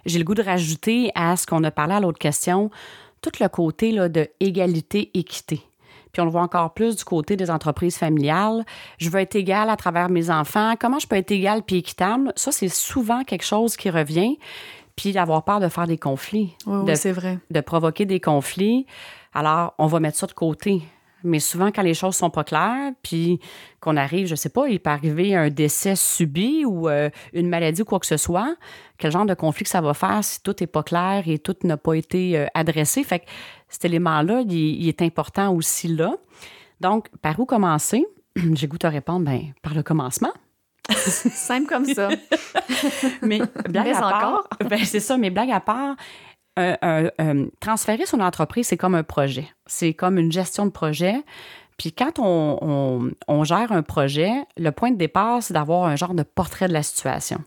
j'ai 0.05 0.19
le 0.19 0.25
goût 0.25 0.35
de 0.35 0.43
rajouter 0.43 1.11
à 1.15 1.35
ce 1.37 1.47
qu'on 1.47 1.63
a 1.63 1.71
parlé 1.71 1.95
à 1.95 1.99
l'autre 1.99 2.19
question 2.19 2.69
tout 3.25 3.43
le 3.43 3.49
côté 3.49 3.91
là, 3.91 4.09
de 4.09 4.27
égalité, 4.39 5.09
équité. 5.13 5.61
Puis 6.11 6.21
on 6.21 6.25
le 6.25 6.31
voit 6.31 6.43
encore 6.43 6.73
plus 6.73 6.95
du 6.95 7.03
côté 7.03 7.35
des 7.35 7.51
entreprises 7.51 7.97
familiales. 7.97 8.65
Je 8.99 9.09
veux 9.09 9.19
être 9.19 9.35
égale 9.35 9.69
à 9.69 9.75
travers 9.75 10.09
mes 10.09 10.29
enfants. 10.29 10.75
Comment 10.79 10.99
je 10.99 11.07
peux 11.07 11.17
être 11.17 11.31
égale 11.31 11.61
puis 11.63 11.77
équitable? 11.77 12.31
Ça, 12.35 12.51
c'est 12.51 12.69
souvent 12.69 13.23
quelque 13.23 13.43
chose 13.43 13.75
qui 13.75 13.89
revient. 13.89 14.37
Puis 14.95 15.11
d'avoir 15.11 15.43
peur 15.43 15.59
de 15.59 15.67
faire 15.67 15.87
des 15.87 15.97
conflits. 15.97 16.55
Oui, 16.65 16.95
c'est 16.95 17.11
vrai. 17.11 17.39
De 17.51 17.59
provoquer 17.59 18.05
des 18.05 18.21
conflits. 18.21 18.85
Alors, 19.33 19.73
on 19.77 19.87
va 19.87 19.99
mettre 19.99 20.17
ça 20.17 20.27
de 20.27 20.31
côté. 20.31 20.83
Mais 21.23 21.39
souvent, 21.39 21.71
quand 21.71 21.81
les 21.81 21.93
choses 21.93 22.15
sont 22.15 22.29
pas 22.29 22.43
claires, 22.43 22.91
puis 23.01 23.39
qu'on 23.79 23.97
arrive, 23.97 24.27
je 24.27 24.35
sais 24.35 24.49
pas, 24.49 24.67
il 24.67 24.79
peut 24.79 24.89
arriver 24.89 25.35
un 25.35 25.49
décès 25.49 25.95
subi 25.95 26.65
ou 26.65 26.87
euh, 26.87 27.09
une 27.33 27.49
maladie 27.49 27.81
ou 27.81 27.85
quoi 27.85 27.99
que 27.99 28.05
ce 28.05 28.17
soit, 28.17 28.55
quel 28.97 29.11
genre 29.11 29.25
de 29.25 29.33
conflit 29.33 29.63
que 29.63 29.69
ça 29.69 29.81
va 29.81 29.93
faire 29.93 30.23
si 30.23 30.41
tout 30.43 30.61
est 30.63 30.67
pas 30.67 30.83
clair 30.83 31.23
et 31.27 31.39
tout 31.39 31.55
n'a 31.63 31.77
pas 31.77 31.93
été 31.93 32.37
euh, 32.37 32.45
adressé? 32.53 33.03
Fait 33.03 33.19
que 33.19 33.25
cet 33.69 33.85
élément-là, 33.85 34.43
il, 34.47 34.87
est 34.87 35.01
important 35.01 35.53
aussi 35.53 35.87
là. 35.87 36.15
Donc, 36.79 37.09
par 37.21 37.39
où 37.39 37.45
commencer? 37.45 38.05
J'ai 38.53 38.67
goût 38.67 38.77
à 38.83 38.89
répondre, 38.89 39.25
ben, 39.25 39.53
par 39.61 39.73
le 39.73 39.83
commencement. 39.83 40.33
Simple 40.91 41.67
comme 41.67 41.85
ça. 41.85 42.09
mais 43.23 43.41
blague 43.67 43.89
à 43.89 43.99
part, 43.99 44.15
encore. 44.15 44.47
Ben, 44.69 44.83
c'est 44.85 44.99
ça, 44.99 45.17
mais 45.17 45.31
blague 45.31 45.51
à 45.51 45.59
part, 45.59 45.95
transférer 47.59 48.05
son 48.05 48.19
entreprise, 48.19 48.67
c'est 48.67 48.77
comme 48.77 48.95
un 48.95 49.03
projet. 49.03 49.47
C'est 49.65 49.93
comme 49.93 50.17
une 50.17 50.31
gestion 50.31 50.65
de 50.65 50.71
projet. 50.71 51.15
Puis 51.77 51.91
quand 51.91 52.19
on, 52.19 53.43
gère 53.43 53.71
un 53.71 53.81
projet, 53.81 54.31
le 54.57 54.71
point 54.71 54.91
de 54.91 54.97
départ, 54.97 55.43
c'est 55.43 55.53
d'avoir 55.53 55.85
un 55.85 55.95
genre 55.95 56.13
de 56.13 56.23
portrait 56.23 56.67
de 56.67 56.73
la 56.73 56.83
situation. 56.83 57.43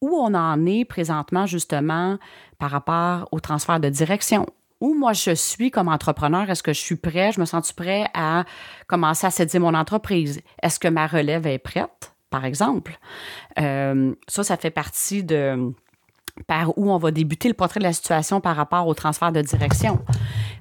Où 0.00 0.10
on 0.16 0.34
en 0.34 0.64
est 0.66 0.84
présentement, 0.84 1.46
justement, 1.46 2.18
par 2.58 2.70
rapport 2.70 3.28
au 3.32 3.40
transfert 3.40 3.80
de 3.80 3.88
direction? 3.88 4.46
Où 4.80 4.94
moi 4.94 5.12
je 5.12 5.34
suis 5.34 5.70
comme 5.70 5.88
entrepreneur, 5.88 6.48
est-ce 6.50 6.62
que 6.62 6.72
je 6.72 6.80
suis 6.80 6.96
prêt, 6.96 7.32
je 7.32 7.40
me 7.40 7.46
sens 7.46 7.72
prêt 7.72 8.06
à 8.12 8.44
commencer 8.86 9.26
à 9.26 9.30
céder 9.30 9.58
mon 9.58 9.74
entreprise? 9.74 10.40
Est-ce 10.62 10.78
que 10.78 10.88
ma 10.88 11.06
relève 11.06 11.46
est 11.46 11.58
prête, 11.58 12.14
par 12.30 12.44
exemple? 12.44 12.98
Euh, 13.58 14.14
ça, 14.28 14.44
ça 14.44 14.56
fait 14.56 14.70
partie 14.70 15.24
de 15.24 15.72
par 16.46 16.76
où 16.78 16.90
on 16.90 16.98
va 16.98 17.10
débuter 17.10 17.48
le 17.48 17.54
portrait 17.54 17.80
de 17.80 17.84
la 17.84 17.92
situation 17.92 18.40
par 18.40 18.56
rapport 18.56 18.86
au 18.86 18.94
transfert 18.94 19.32
de 19.32 19.40
direction, 19.40 20.00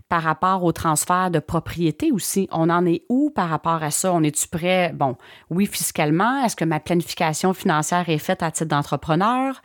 par 0.08 0.22
rapport 0.22 0.64
au 0.64 0.72
transfert 0.72 1.32
de 1.32 1.40
propriété 1.40 2.12
aussi. 2.12 2.48
On 2.52 2.70
en 2.70 2.86
est 2.86 3.04
où 3.10 3.32
par 3.32 3.50
rapport 3.50 3.82
à 3.82 3.90
ça? 3.90 4.14
On 4.14 4.22
est-tu 4.22 4.48
prêt? 4.48 4.92
Bon, 4.94 5.18
oui, 5.50 5.66
fiscalement, 5.66 6.44
est-ce 6.44 6.56
que 6.56 6.66
ma 6.66 6.80
planification 6.80 7.54
financière 7.54 8.08
est 8.10 8.20
faite 8.20 8.44
à 8.44 8.52
titre 8.52 8.70
d'entrepreneur? 8.70 9.62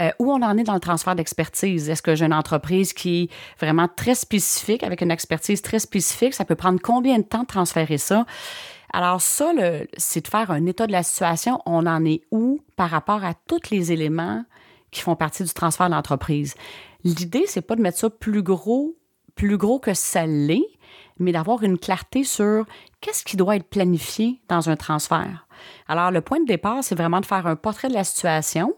Euh, 0.00 0.10
où 0.18 0.32
on 0.32 0.40
en 0.40 0.56
est 0.56 0.64
dans 0.64 0.72
le 0.72 0.80
transfert 0.80 1.14
d'expertise? 1.14 1.90
Est-ce 1.90 2.00
que 2.00 2.14
j'ai 2.14 2.24
une 2.24 2.32
entreprise 2.32 2.94
qui 2.94 3.24
est 3.24 3.30
vraiment 3.60 3.88
très 3.94 4.14
spécifique, 4.14 4.82
avec 4.82 5.02
une 5.02 5.10
expertise 5.10 5.60
très 5.60 5.78
spécifique? 5.78 6.32
Ça 6.32 6.46
peut 6.46 6.54
prendre 6.54 6.80
combien 6.82 7.18
de 7.18 7.24
temps 7.24 7.42
de 7.42 7.46
transférer 7.46 7.98
ça? 7.98 8.24
Alors 8.94 9.20
ça, 9.20 9.52
c'est 9.98 10.24
de 10.24 10.28
faire 10.28 10.50
un 10.50 10.64
état 10.64 10.86
de 10.86 10.92
la 10.92 11.02
situation. 11.02 11.60
On 11.66 11.86
en 11.86 12.04
est 12.06 12.22
où 12.30 12.60
par 12.76 12.88
rapport 12.88 13.22
à 13.22 13.34
tous 13.46 13.70
les 13.70 13.92
éléments 13.92 14.44
qui 14.92 15.00
font 15.00 15.16
partie 15.16 15.42
du 15.42 15.52
transfert 15.52 15.90
d'entreprise. 15.90 16.54
L'idée, 17.02 17.44
c'est 17.48 17.62
pas 17.62 17.74
de 17.74 17.82
mettre 17.82 17.98
ça 17.98 18.10
plus 18.10 18.42
gros, 18.42 18.94
plus 19.34 19.56
gros 19.56 19.80
que 19.80 19.94
ça 19.94 20.26
l'est, 20.26 20.68
mais 21.18 21.32
d'avoir 21.32 21.64
une 21.64 21.78
clarté 21.78 22.22
sur 22.22 22.64
qu'est-ce 23.00 23.24
qui 23.24 23.36
doit 23.36 23.56
être 23.56 23.68
planifié 23.68 24.40
dans 24.48 24.70
un 24.70 24.76
transfert. 24.76 25.48
Alors, 25.88 26.10
le 26.10 26.20
point 26.20 26.40
de 26.40 26.46
départ, 26.46 26.84
c'est 26.84 26.94
vraiment 26.94 27.20
de 27.20 27.26
faire 27.26 27.46
un 27.46 27.56
portrait 27.56 27.88
de 27.88 27.94
la 27.94 28.04
situation. 28.04 28.74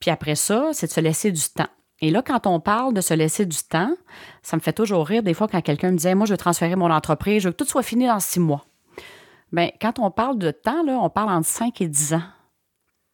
Puis 0.00 0.10
après 0.10 0.34
ça, 0.34 0.70
c'est 0.72 0.88
de 0.88 0.92
se 0.92 1.00
laisser 1.00 1.32
du 1.32 1.48
temps. 1.54 1.68
Et 2.00 2.10
là, 2.10 2.20
quand 2.20 2.46
on 2.46 2.60
parle 2.60 2.92
de 2.92 3.00
se 3.00 3.14
laisser 3.14 3.46
du 3.46 3.56
temps, 3.56 3.94
ça 4.42 4.56
me 4.56 4.60
fait 4.60 4.74
toujours 4.74 5.06
rire 5.06 5.22
des 5.22 5.32
fois 5.32 5.48
quand 5.48 5.62
quelqu'un 5.62 5.92
me 5.92 5.96
disait 5.96 6.14
Moi, 6.14 6.26
je 6.26 6.32
veux 6.32 6.38
transférer 6.38 6.76
mon 6.76 6.90
entreprise, 6.90 7.42
je 7.42 7.48
veux 7.48 7.52
que 7.52 7.56
tout 7.56 7.68
soit 7.68 7.82
fini 7.82 8.06
dans 8.06 8.20
six 8.20 8.40
mois. 8.40 8.66
Bien, 9.52 9.70
quand 9.80 9.98
on 9.98 10.10
parle 10.10 10.38
de 10.38 10.50
temps, 10.50 10.82
là, 10.82 10.98
on 11.00 11.08
parle 11.08 11.30
entre 11.30 11.46
cinq 11.46 11.80
et 11.80 11.88
dix 11.88 12.12
ans 12.12 12.22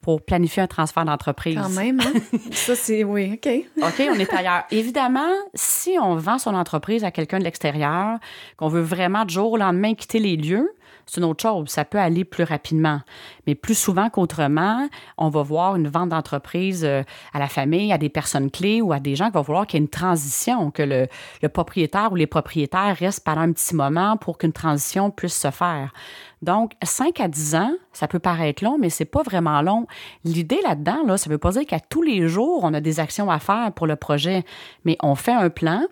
pour 0.03 0.21
planifier 0.21 0.61
un 0.61 0.67
transfert 0.67 1.05
d'entreprise. 1.05 1.57
Quand 1.59 1.69
même, 1.69 1.99
hein? 2.01 2.13
Ça, 2.51 2.75
c'est 2.75 3.03
oui, 3.03 3.33
OK. 3.33 3.49
OK, 3.77 4.09
on 4.11 4.19
est 4.19 4.31
ailleurs. 4.33 4.63
Évidemment, 4.69 5.31
si 5.55 5.97
on 5.99 6.15
vend 6.15 6.37
son 6.37 6.53
entreprise 6.53 7.03
à 7.03 7.11
quelqu'un 7.11 7.39
de 7.39 7.45
l'extérieur, 7.45 8.19
qu'on 8.57 8.67
veut 8.67 8.81
vraiment 8.81 9.23
du 9.25 9.33
jour 9.33 9.53
au 9.53 9.57
lendemain 9.57 9.95
quitter 9.95 10.19
les 10.19 10.35
lieux, 10.35 10.69
c'est 11.05 11.19
une 11.19 11.25
autre 11.25 11.41
chose. 11.41 11.69
Ça 11.69 11.85
peut 11.85 11.99
aller 11.99 12.23
plus 12.23 12.43
rapidement. 12.43 13.01
Mais 13.47 13.55
plus 13.55 13.75
souvent 13.75 14.09
qu'autrement, 14.09 14.87
on 15.17 15.29
va 15.29 15.43
voir 15.43 15.75
une 15.75 15.87
vente 15.87 16.09
d'entreprise 16.09 16.83
euh, 16.85 17.03
à 17.33 17.39
la 17.39 17.47
famille, 17.47 17.91
à 17.91 17.97
des 17.97 18.09
personnes 18.09 18.49
clés 18.49 18.81
ou 18.81 18.93
à 18.93 18.99
des 18.99 19.15
gens 19.15 19.27
qui 19.27 19.33
vont 19.33 19.41
vouloir 19.41 19.67
qu'il 19.67 19.79
y 19.79 19.81
ait 19.81 19.85
une 19.85 19.89
transition, 19.89 20.71
que 20.71 20.83
le, 20.83 21.49
propriétaire 21.49 22.11
ou 22.11 22.15
les 22.15 22.27
propriétaires 22.27 22.95
restent 22.97 23.23
pendant 23.23 23.41
un 23.41 23.51
petit 23.51 23.75
moment 23.75 24.17
pour 24.17 24.37
qu'une 24.37 24.53
transition 24.53 25.11
puisse 25.11 25.39
se 25.39 25.51
faire. 25.51 25.93
Donc, 26.41 26.73
5 26.83 27.19
à 27.21 27.27
10 27.27 27.55
ans, 27.55 27.73
ça 27.93 28.07
peut 28.07 28.19
paraître 28.19 28.63
long, 28.63 28.77
mais 28.77 28.89
c'est 28.89 29.05
pas 29.05 29.23
vraiment 29.23 29.61
long. 29.61 29.87
L'idée 30.25 30.59
là-dedans, 30.63 31.03
là, 31.05 31.17
ça 31.17 31.29
veut 31.29 31.37
pas 31.37 31.51
dire 31.51 31.65
qu'à 31.65 31.79
tous 31.79 32.01
les 32.01 32.27
jours, 32.27 32.63
on 32.63 32.73
a 32.73 32.81
des 32.81 32.99
actions 32.99 33.31
à 33.31 33.39
faire 33.39 33.71
pour 33.73 33.87
le 33.87 33.95
projet, 33.95 34.43
mais 34.83 34.97
on 35.01 35.15
fait 35.15 35.31
un 35.31 35.49
plan, 35.49 35.83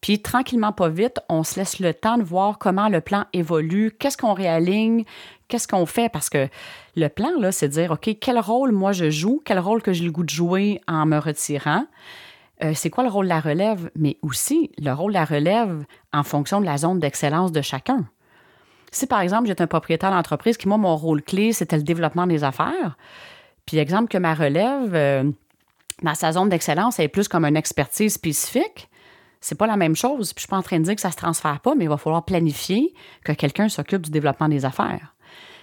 puis 0.00 0.22
tranquillement, 0.22 0.72
pas 0.72 0.88
vite, 0.88 1.20
on 1.28 1.44
se 1.44 1.58
laisse 1.58 1.78
le 1.78 1.92
temps 1.92 2.16
de 2.16 2.22
voir 2.22 2.58
comment 2.58 2.88
le 2.88 3.00
plan 3.00 3.26
évolue, 3.32 3.92
qu'est-ce 3.98 4.16
qu'on 4.16 4.32
réaligne, 4.32 5.04
qu'est-ce 5.48 5.68
qu'on 5.68 5.84
fait, 5.84 6.08
parce 6.08 6.30
que 6.30 6.48
le 6.96 7.08
plan, 7.08 7.30
là, 7.38 7.52
c'est 7.52 7.68
de 7.68 7.72
dire, 7.74 7.90
OK, 7.92 8.10
quel 8.20 8.38
rôle 8.38 8.72
moi 8.72 8.92
je 8.92 9.10
joue, 9.10 9.42
quel 9.44 9.58
rôle 9.58 9.82
que 9.82 9.92
j'ai 9.92 10.04
le 10.04 10.10
goût 10.10 10.24
de 10.24 10.30
jouer 10.30 10.80
en 10.88 11.04
me 11.04 11.18
retirant? 11.18 11.84
Euh, 12.62 12.72
c'est 12.74 12.90
quoi 12.90 13.04
le 13.04 13.10
rôle 13.10 13.26
de 13.26 13.30
la 13.30 13.40
relève, 13.40 13.90
mais 13.94 14.16
aussi 14.22 14.70
le 14.78 14.92
rôle 14.92 15.12
de 15.12 15.18
la 15.18 15.24
relève 15.24 15.84
en 16.12 16.22
fonction 16.22 16.60
de 16.60 16.66
la 16.66 16.78
zone 16.78 16.98
d'excellence 16.98 17.52
de 17.52 17.62
chacun. 17.62 18.06
Si, 18.90 19.06
par 19.06 19.20
exemple, 19.20 19.46
j'étais 19.46 19.62
un 19.62 19.66
propriétaire 19.66 20.10
d'entreprise 20.10 20.56
qui, 20.56 20.68
moi, 20.68 20.76
mon 20.76 20.96
rôle 20.96 21.22
clé, 21.22 21.52
c'était 21.52 21.76
le 21.76 21.82
développement 21.82 22.26
des 22.26 22.42
affaires, 22.44 22.96
puis 23.66 23.78
exemple 23.78 24.08
que 24.08 24.18
ma 24.18 24.34
relève, 24.34 24.94
euh, 24.94 25.30
dans 26.02 26.14
sa 26.14 26.32
zone 26.32 26.48
d'excellence, 26.48 26.98
elle 26.98 27.04
est 27.06 27.08
plus 27.08 27.28
comme 27.28 27.44
une 27.44 27.56
expertise 27.56 28.14
spécifique, 28.14 28.89
c'est 29.40 29.56
pas 29.56 29.66
la 29.66 29.76
même 29.76 29.96
chose. 29.96 30.32
Puis 30.32 30.42
je 30.42 30.46
suis 30.46 30.50
pas 30.50 30.58
en 30.58 30.62
train 30.62 30.78
de 30.78 30.84
dire 30.84 30.94
que 30.94 31.00
ça 31.00 31.10
se 31.10 31.16
transfère 31.16 31.60
pas, 31.60 31.74
mais 31.74 31.84
il 31.84 31.88
va 31.88 31.96
falloir 31.96 32.24
planifier 32.24 32.94
que 33.24 33.32
quelqu'un 33.32 33.68
s'occupe 33.68 34.02
du 34.02 34.10
développement 34.10 34.48
des 34.48 34.64
affaires. 34.64 35.14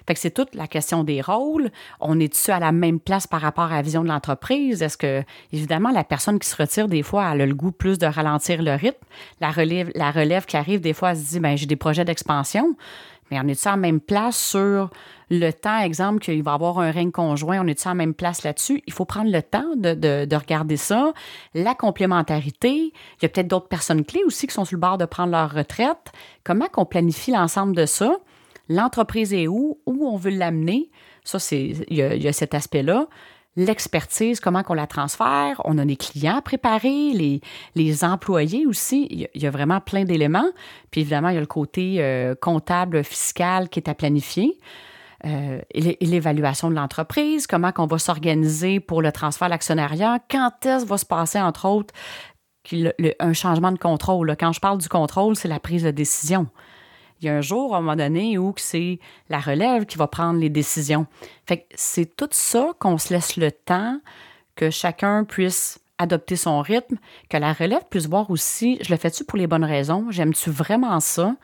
Fait 0.08 0.14
que 0.14 0.20
c'est 0.22 0.32
toute 0.32 0.56
la 0.56 0.68
question 0.68 1.04
des 1.04 1.22
rôles. 1.22 1.70
On 2.00 2.18
est-tu 2.20 2.52
à 2.52 2.60
la 2.60 2.72
même 2.72 2.98
place 2.98 3.28
par 3.28 3.42
rapport 3.42 3.66
à 3.66 3.76
la 3.76 3.82
vision 3.82 4.04
de 4.04 4.08
l'entreprise? 4.08 4.82
Est-ce 4.82 4.98
que, 4.98 5.22
évidemment, 5.52 5.92
la 5.92 6.06
personne 6.06 6.40
qui 6.40 6.48
se 6.48 6.56
retire, 6.56 6.88
des 6.88 7.04
fois, 7.04 7.26
a 7.26 7.36
le 7.36 7.54
goût 7.54 7.74
plus 7.74 7.98
de 7.98 8.06
ralentir 8.06 8.64
le 8.64 8.72
rythme? 8.72 9.04
La 9.42 9.52
relève, 9.52 9.92
la 9.96 10.12
relève 10.12 10.46
qui 10.46 10.56
arrive, 10.56 10.80
des 10.80 10.94
fois, 10.94 11.12
elle 11.12 11.18
se 11.18 11.30
dit, 11.32 11.40
ben 11.42 11.58
j'ai 11.58 11.66
des 11.66 11.76
projets 11.76 12.06
d'expansion. 12.06 12.78
Mais 13.30 13.40
on 13.40 13.48
est-tu 13.48 13.68
la 13.68 13.78
même 13.78 14.00
place 14.00 14.38
sur 14.38 14.90
le 15.30 15.52
temps, 15.52 15.80
exemple, 15.80 16.20
qu'il 16.20 16.42
va 16.44 16.52
y 16.52 16.54
avoir 16.54 16.80
un 16.80 16.92
règne 16.92 17.12
conjoint, 17.12 17.60
on 17.62 17.68
est-tu 17.68 17.88
la 17.88 17.94
même 17.94 18.14
place 18.14 18.44
là-dessus? 18.44 18.82
Il 18.88 18.94
faut 18.94 19.06
prendre 19.06 19.32
le 19.32 19.42
temps 19.42 19.76
de, 19.76 19.94
de, 20.26 20.36
regarder 20.36 20.78
ça. 20.78 21.14
La 21.54 21.76
complémentarité, 21.76 22.72
il 22.72 23.22
y 23.22 23.26
a 23.26 23.30
peut-être 23.30 23.48
d'autres 23.48 23.68
personnes 23.68 24.06
clés 24.06 24.24
aussi 24.26 24.48
qui 24.48 24.54
sont 24.54 24.66
sur 24.66 24.76
le 24.76 24.82
bord 24.82 24.98
de 24.98 25.06
prendre 25.06 25.32
leur 25.32 25.52
retraite. 25.52 26.12
Comment 26.44 26.68
qu'on 26.68 26.86
planifie 26.86 27.32
l'ensemble 27.32 27.76
de 27.76 27.86
ça? 27.86 28.16
L'entreprise 28.70 29.34
est 29.34 29.48
où? 29.48 29.80
Où 29.86 30.08
on 30.08 30.18
veut 30.18 30.32
l'amener? 30.32 30.90
Ça, 31.24 31.40
c'est, 31.40 31.74
il 31.90 31.98
y 31.98 32.28
a, 32.28 32.34
cet 32.34 32.54
aspect-là 32.54 33.08
l'expertise, 33.58 34.40
comment 34.40 34.64
qu'on 34.64 34.76
la 34.76 34.88
transfère. 34.88 35.62
On 35.66 35.78
a 35.78 35.84
les 35.84 35.98
clients 35.98 36.42
préparés, 36.42 37.12
les, 37.12 37.42
les 37.76 38.04
employés 38.06 38.66
aussi. 38.66 39.08
Il 39.10 39.42
y, 39.42 39.48
a, 39.48 39.52
vraiment 39.52 39.82
plein 39.82 40.06
d'éléments. 40.06 40.50
Puis 40.92 41.02
évidemment, 41.02 41.30
il 41.30 41.36
y 41.36 41.38
a 41.38 41.42
le 41.42 41.48
côté 41.48 41.98
euh, 42.00 42.36
comptable, 42.36 43.04
fiscal 43.04 43.68
qui 43.68 43.80
est 43.80 43.90
à 43.90 43.96
planifier. 43.96 44.58
Euh, 45.26 45.60
l'évaluation 45.74 46.70
de 46.70 46.76
l'entreprise, 46.76 47.48
comment 47.48 47.72
qu'on 47.72 47.88
va 47.88 47.98
s'organiser 47.98 48.80
pour 48.80 49.02
le 49.02 49.12
transfert 49.12 49.48
à 49.48 49.50
l'actionnariat, 49.50 50.20
quand 50.30 50.64
est-ce 50.64 50.86
va 50.86 51.00
se 51.00 51.06
passer, 51.06 51.42
entre 51.42 51.66
autres, 51.66 51.94
un 53.20 53.34
changement 53.34 53.72
de 53.72 53.80
contrôle. 53.80 54.36
Quand 54.40 54.52
je 54.52 54.60
parle 54.60 54.78
du 54.78 54.88
contrôle, 54.88 55.36
c'est 55.36 55.48
la 55.48 55.60
prise 55.60 55.84
de 55.84 55.92
décision. 55.92 56.48
Il 57.20 57.26
y 57.26 57.30
a 57.30 57.36
un 57.36 57.42
jour, 57.42 57.74
à 57.74 57.80
un 57.80 57.82
moment 57.82 57.96
donné, 57.96 58.38
où 58.38 58.54
c'est 58.58 59.00
la 59.30 59.40
relève 59.40 59.86
qui 59.86 59.98
va 59.98 60.08
prendre 60.08 60.40
les 60.40 60.50
décisions. 60.50 61.08
Fait 61.46 61.60
que 61.60 61.66
c'est 61.76 62.16
tout 62.16 62.30
ça 62.32 62.72
qu'on 62.80 62.98
se 62.98 63.14
laisse 63.14 63.38
le 63.38 63.52
temps 63.52 64.00
que 64.56 64.70
chacun 64.70 65.24
puisse 65.24 65.80
adopter 65.98 66.36
son 66.36 66.62
rythme, 66.62 66.98
que 67.30 67.38
la 67.38 67.54
relève 67.54 67.84
puisse 67.90 68.08
voir 68.08 68.30
aussi, 68.30 68.78
je 68.82 68.92
le 68.92 68.98
fais-tu 68.98 69.24
pour 69.24 69.38
les 69.38 69.48
bonnes 69.48 69.64
raisons, 69.64 70.12
j'aime-tu 70.12 70.52
vraiment 70.52 71.00
ça, 71.00 71.36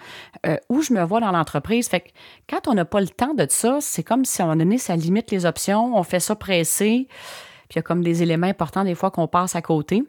euh, 0.45 0.57
où 0.69 0.81
je 0.81 0.93
me 0.93 1.03
vois 1.03 1.19
dans 1.19 1.31
l'entreprise? 1.31 1.87
Fait 1.87 2.01
que 2.01 2.09
quand 2.47 2.67
on 2.67 2.75
n'a 2.75 2.85
pas 2.85 3.01
le 3.01 3.07
temps 3.07 3.33
de 3.33 3.47
ça, 3.49 3.79
c'est 3.81 4.03
comme 4.03 4.25
si 4.25 4.41
à 4.41 4.45
un 4.45 4.49
moment 4.49 4.59
donné, 4.59 4.77
ça 4.77 4.95
limite 4.95 5.31
les 5.31 5.45
options, 5.45 5.97
on 5.97 6.03
fait 6.03 6.19
ça 6.19 6.35
pressé, 6.35 7.07
puis 7.69 7.73
il 7.73 7.75
y 7.77 7.79
a 7.79 7.81
comme 7.81 8.03
des 8.03 8.21
éléments 8.21 8.47
importants 8.47 8.83
des 8.83 8.95
fois 8.95 9.09
qu'on 9.09 9.27
passe 9.27 9.55
à 9.55 9.61
côté. 9.61 10.03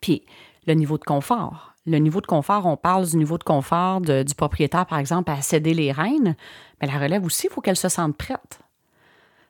Puis 0.00 0.24
le 0.66 0.74
niveau 0.74 0.96
de 0.96 1.04
confort. 1.04 1.71
Le 1.84 1.98
niveau 1.98 2.20
de 2.20 2.26
confort, 2.26 2.66
on 2.66 2.76
parle 2.76 3.06
du 3.06 3.16
niveau 3.16 3.38
de 3.38 3.42
confort 3.42 4.00
du 4.00 4.34
propriétaire, 4.36 4.86
par 4.86 4.98
exemple, 4.98 5.30
à 5.32 5.42
céder 5.42 5.74
les 5.74 5.90
rênes, 5.90 6.36
mais 6.80 6.86
la 6.86 6.98
relève 6.98 7.24
aussi, 7.24 7.48
il 7.48 7.52
faut 7.52 7.60
qu'elle 7.60 7.76
se 7.76 7.88
sente 7.88 8.16
prête. 8.16 8.60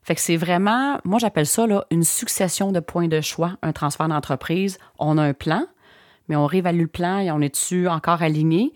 Fait 0.02 0.14
que 0.14 0.20
c'est 0.20 0.36
vraiment, 0.36 0.98
moi 1.04 1.18
j'appelle 1.20 1.46
ça 1.46 1.66
là, 1.66 1.84
une 1.90 2.02
succession 2.02 2.72
de 2.72 2.80
points 2.80 3.06
de 3.06 3.20
choix, 3.20 3.56
un 3.62 3.72
transfert 3.72 4.08
d'entreprise. 4.08 4.78
On 4.98 5.16
a 5.16 5.22
un 5.22 5.34
plan, 5.34 5.64
mais 6.28 6.34
on 6.34 6.46
réévalue 6.46 6.80
le 6.80 6.86
plan 6.88 7.18
et 7.18 7.30
on 7.30 7.40
est-tu 7.40 7.86
encore 7.86 8.22
aligné? 8.22 8.72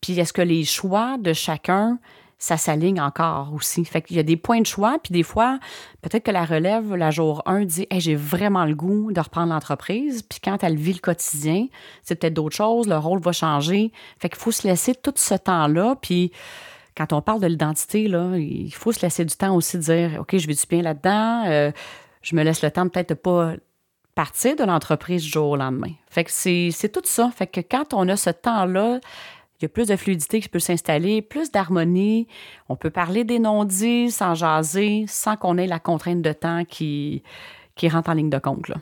Puis 0.00 0.18
est-ce 0.20 0.32
que 0.32 0.42
les 0.42 0.64
choix 0.64 1.18
de 1.18 1.32
chacun, 1.32 1.98
ça 2.38 2.56
s'aligne 2.56 3.00
encore 3.00 3.52
aussi? 3.54 3.84
Fait 3.84 4.02
qu'il 4.02 4.16
y 4.16 4.20
a 4.20 4.22
des 4.22 4.36
points 4.36 4.60
de 4.60 4.66
choix, 4.66 4.98
puis 5.02 5.12
des 5.12 5.22
fois, 5.22 5.58
peut-être 6.02 6.24
que 6.24 6.30
la 6.30 6.44
relève, 6.44 6.94
la 6.94 7.10
jour 7.10 7.42
1, 7.46 7.64
dit 7.64 7.86
hey, 7.90 8.00
j'ai 8.00 8.14
vraiment 8.14 8.64
le 8.64 8.74
goût 8.74 9.12
de 9.12 9.20
reprendre 9.20 9.52
l'entreprise. 9.52 10.22
Puis 10.22 10.40
quand 10.42 10.62
elle 10.62 10.76
vit 10.76 10.94
le 10.94 11.00
quotidien, 11.00 11.66
c'est 12.02 12.14
peut-être 12.14 12.34
d'autres 12.34 12.56
choses, 12.56 12.88
le 12.88 12.96
rôle 12.96 13.20
va 13.20 13.32
changer. 13.32 13.92
Fait 14.18 14.28
qu'il 14.28 14.38
faut 14.38 14.52
se 14.52 14.66
laisser 14.66 14.94
tout 14.94 15.14
ce 15.16 15.34
temps-là, 15.34 15.96
puis 16.00 16.32
quand 16.96 17.12
on 17.12 17.22
parle 17.22 17.40
de 17.40 17.46
l'identité, 17.46 18.08
là, 18.08 18.36
il 18.36 18.74
faut 18.74 18.92
se 18.92 19.02
laisser 19.02 19.24
du 19.24 19.34
temps 19.34 19.54
aussi 19.54 19.76
de 19.76 19.82
dire 19.82 20.20
OK, 20.20 20.36
je 20.36 20.46
vais 20.46 20.54
du 20.54 20.66
bien 20.68 20.82
là-dedans? 20.82 21.44
Euh, 21.46 21.70
je 22.22 22.34
me 22.34 22.42
laisse 22.42 22.62
le 22.62 22.70
temps 22.70 22.88
peut-être 22.88 23.10
de 23.10 23.14
pas 23.14 23.54
partir 24.18 24.56
de 24.56 24.64
l'entreprise 24.64 25.22
du 25.22 25.28
jour 25.28 25.50
au 25.50 25.56
lendemain. 25.56 25.92
Fait 26.10 26.24
que 26.24 26.30
c'est, 26.32 26.92
tout 26.92 27.02
ça. 27.04 27.30
Fait 27.30 27.46
que 27.46 27.60
quand 27.60 27.94
on 27.94 28.08
a 28.08 28.16
ce 28.16 28.30
temps-là, 28.30 28.98
il 29.60 29.64
y 29.64 29.66
a 29.66 29.68
plus 29.68 29.88
de 29.88 29.96
fluidité 29.96 30.40
qui 30.40 30.48
peut 30.48 30.60
s'installer, 30.60 31.20
plus 31.20 31.50
d'harmonie. 31.50 32.28
On 32.68 32.76
peut 32.76 32.90
parler 32.90 33.24
des 33.24 33.40
non-dits 33.40 34.10
sans 34.10 34.34
jaser, 34.34 35.04
sans 35.08 35.36
qu'on 35.36 35.58
ait 35.58 35.66
la 35.66 35.80
contrainte 35.80 36.22
de 36.22 36.32
temps 36.32 36.64
qui, 36.64 37.22
qui 37.74 37.88
rentre 37.88 38.10
en 38.10 38.14
ligne 38.14 38.30
de 38.30 38.38
compte. 38.38 38.68
Là. 38.68 38.76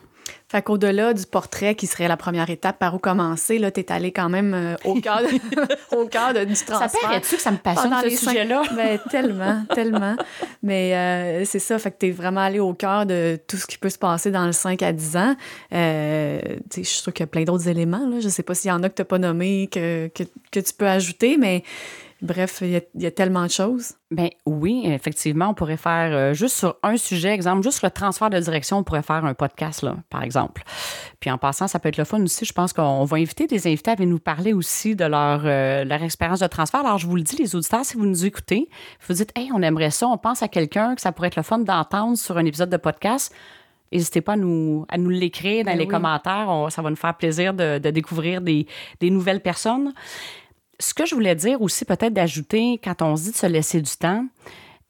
Fait 0.48 0.62
qu'au-delà 0.62 1.12
du 1.12 1.26
portrait 1.26 1.74
qui 1.74 1.86
serait 1.86 2.06
la 2.06 2.16
première 2.16 2.50
étape, 2.50 2.78
par 2.78 2.94
où 2.94 2.98
commencer, 2.98 3.58
là, 3.58 3.70
t'es 3.70 3.90
allé 3.90 4.12
quand 4.12 4.28
même 4.28 4.54
euh, 4.54 4.76
au 4.84 5.00
cœur, 5.00 5.20
au 5.92 6.06
cœur 6.06 6.34
de, 6.34 6.44
du 6.44 6.54
transfert. 6.54 6.88
Ça 6.90 6.98
paraît-tu 7.02 7.36
que 7.36 7.42
ça 7.42 7.50
me 7.50 7.56
passionne 7.56 7.94
ce 8.02 8.10
sujet-là? 8.10 8.62
Ben, 8.76 8.98
tellement, 9.10 9.64
tellement. 9.74 10.16
Mais 10.62 10.94
euh, 10.94 11.44
c'est 11.44 11.58
ça, 11.58 11.78
fait 11.78 11.90
que 11.90 11.96
t'es 11.98 12.10
vraiment 12.10 12.42
allé 12.42 12.60
au 12.60 12.74
cœur 12.74 13.06
de 13.06 13.38
tout 13.48 13.56
ce 13.56 13.66
qui 13.66 13.78
peut 13.78 13.88
se 13.88 13.98
passer 13.98 14.30
dans 14.30 14.44
le 14.44 14.52
5 14.52 14.82
à 14.82 14.92
10 14.92 15.16
ans. 15.16 15.34
Euh, 15.72 16.40
je 16.76 16.82
suis 16.82 17.00
sûre 17.00 17.12
qu'il 17.12 17.22
y 17.22 17.24
a 17.24 17.26
plein 17.28 17.44
d'autres 17.44 17.68
éléments, 17.68 18.06
là. 18.06 18.20
Je 18.20 18.28
sais 18.28 18.42
pas 18.42 18.54
s'il 18.54 18.68
y 18.68 18.72
en 18.72 18.82
a 18.82 18.88
que 18.88 18.94
t'as 18.94 19.04
pas 19.04 19.18
nommé, 19.18 19.68
que, 19.72 20.08
que, 20.14 20.24
que 20.52 20.60
tu 20.60 20.72
peux 20.74 20.86
ajouter, 20.86 21.36
mais 21.38 21.62
Bref, 22.22 22.62
il 22.62 22.82
y, 22.94 23.06
a, 23.06 23.10
tellement 23.10 23.44
de 23.44 23.50
choses. 23.50 23.92
Ben 24.10 24.30
oui, 24.46 24.84
effectivement, 24.86 25.48
on 25.50 25.54
pourrait 25.54 25.76
faire 25.76 26.16
euh, 26.16 26.32
juste 26.32 26.56
sur 26.56 26.76
un 26.82 26.96
sujet, 26.96 27.28
exemple, 27.28 27.62
juste 27.62 27.82
le 27.82 27.90
transfert 27.90 28.30
de 28.30 28.38
direction, 28.38 28.78
on 28.78 28.84
pourrait 28.84 29.02
faire 29.02 29.24
un 29.26 29.34
podcast, 29.34 29.82
là, 29.82 29.96
par 30.08 30.22
exemple. 30.22 30.62
Puis 31.20 31.30
en 31.30 31.36
passant, 31.36 31.68
ça 31.68 31.78
peut 31.78 31.90
être 31.90 31.98
le 31.98 32.04
fun 32.04 32.22
aussi. 32.22 32.46
Je 32.46 32.54
pense 32.54 32.72
qu'on 32.72 33.04
va 33.04 33.18
inviter 33.18 33.46
des 33.46 33.66
invités 33.66 33.90
à 33.90 33.96
venir 33.96 34.08
nous 34.08 34.18
parler 34.18 34.54
aussi 34.54 34.96
de 34.96 35.04
leur, 35.04 35.42
euh, 35.44 35.84
leur 35.84 36.02
expérience 36.02 36.40
de 36.40 36.46
transfert. 36.46 36.80
Alors, 36.80 36.96
je 36.96 37.06
vous 37.06 37.16
le 37.16 37.22
dis, 37.22 37.36
les 37.36 37.54
auditeurs, 37.54 37.84
si 37.84 37.98
vous 37.98 38.06
nous 38.06 38.24
écoutez, 38.24 38.70
vous 39.06 39.14
dites, 39.14 39.32
hey, 39.36 39.50
on 39.54 39.60
aimerait 39.60 39.90
ça, 39.90 40.08
on 40.08 40.16
pense 40.16 40.42
à 40.42 40.48
quelqu'un 40.48 40.94
que 40.94 41.02
ça 41.02 41.12
pourrait 41.12 41.28
être 41.28 41.36
le 41.36 41.42
fun 41.42 41.58
d'entendre 41.58 42.16
sur 42.16 42.38
un 42.38 42.46
épisode 42.46 42.70
de 42.70 42.78
podcast. 42.78 43.34
N'hésitez 43.92 44.22
pas 44.22 44.32
à 44.32 44.36
nous, 44.36 44.86
à 44.88 44.96
nous 44.96 45.10
l'écrire 45.10 45.64
dans 45.64 45.72
ben 45.72 45.78
les 45.78 45.86
commentaires. 45.86 46.48
ça 46.70 46.80
va 46.80 46.88
nous 46.88 46.96
faire 46.96 47.14
plaisir 47.14 47.52
de, 47.52 47.78
de 47.78 47.90
découvrir 47.90 48.40
des, 48.40 48.66
des 49.00 49.10
nouvelles 49.10 49.40
personnes 49.40 49.92
ce 50.78 50.94
que 50.94 51.06
je 51.06 51.14
voulais 51.14 51.34
dire 51.34 51.60
aussi, 51.62 51.84
peut-être 51.84 52.12
d'ajouter, 52.12 52.80
quand 52.82 53.02
on 53.02 53.16
se 53.16 53.24
dit 53.24 53.30
de 53.32 53.36
se 53.36 53.46
laisser 53.46 53.80
du 53.80 53.96
temps, 53.96 54.24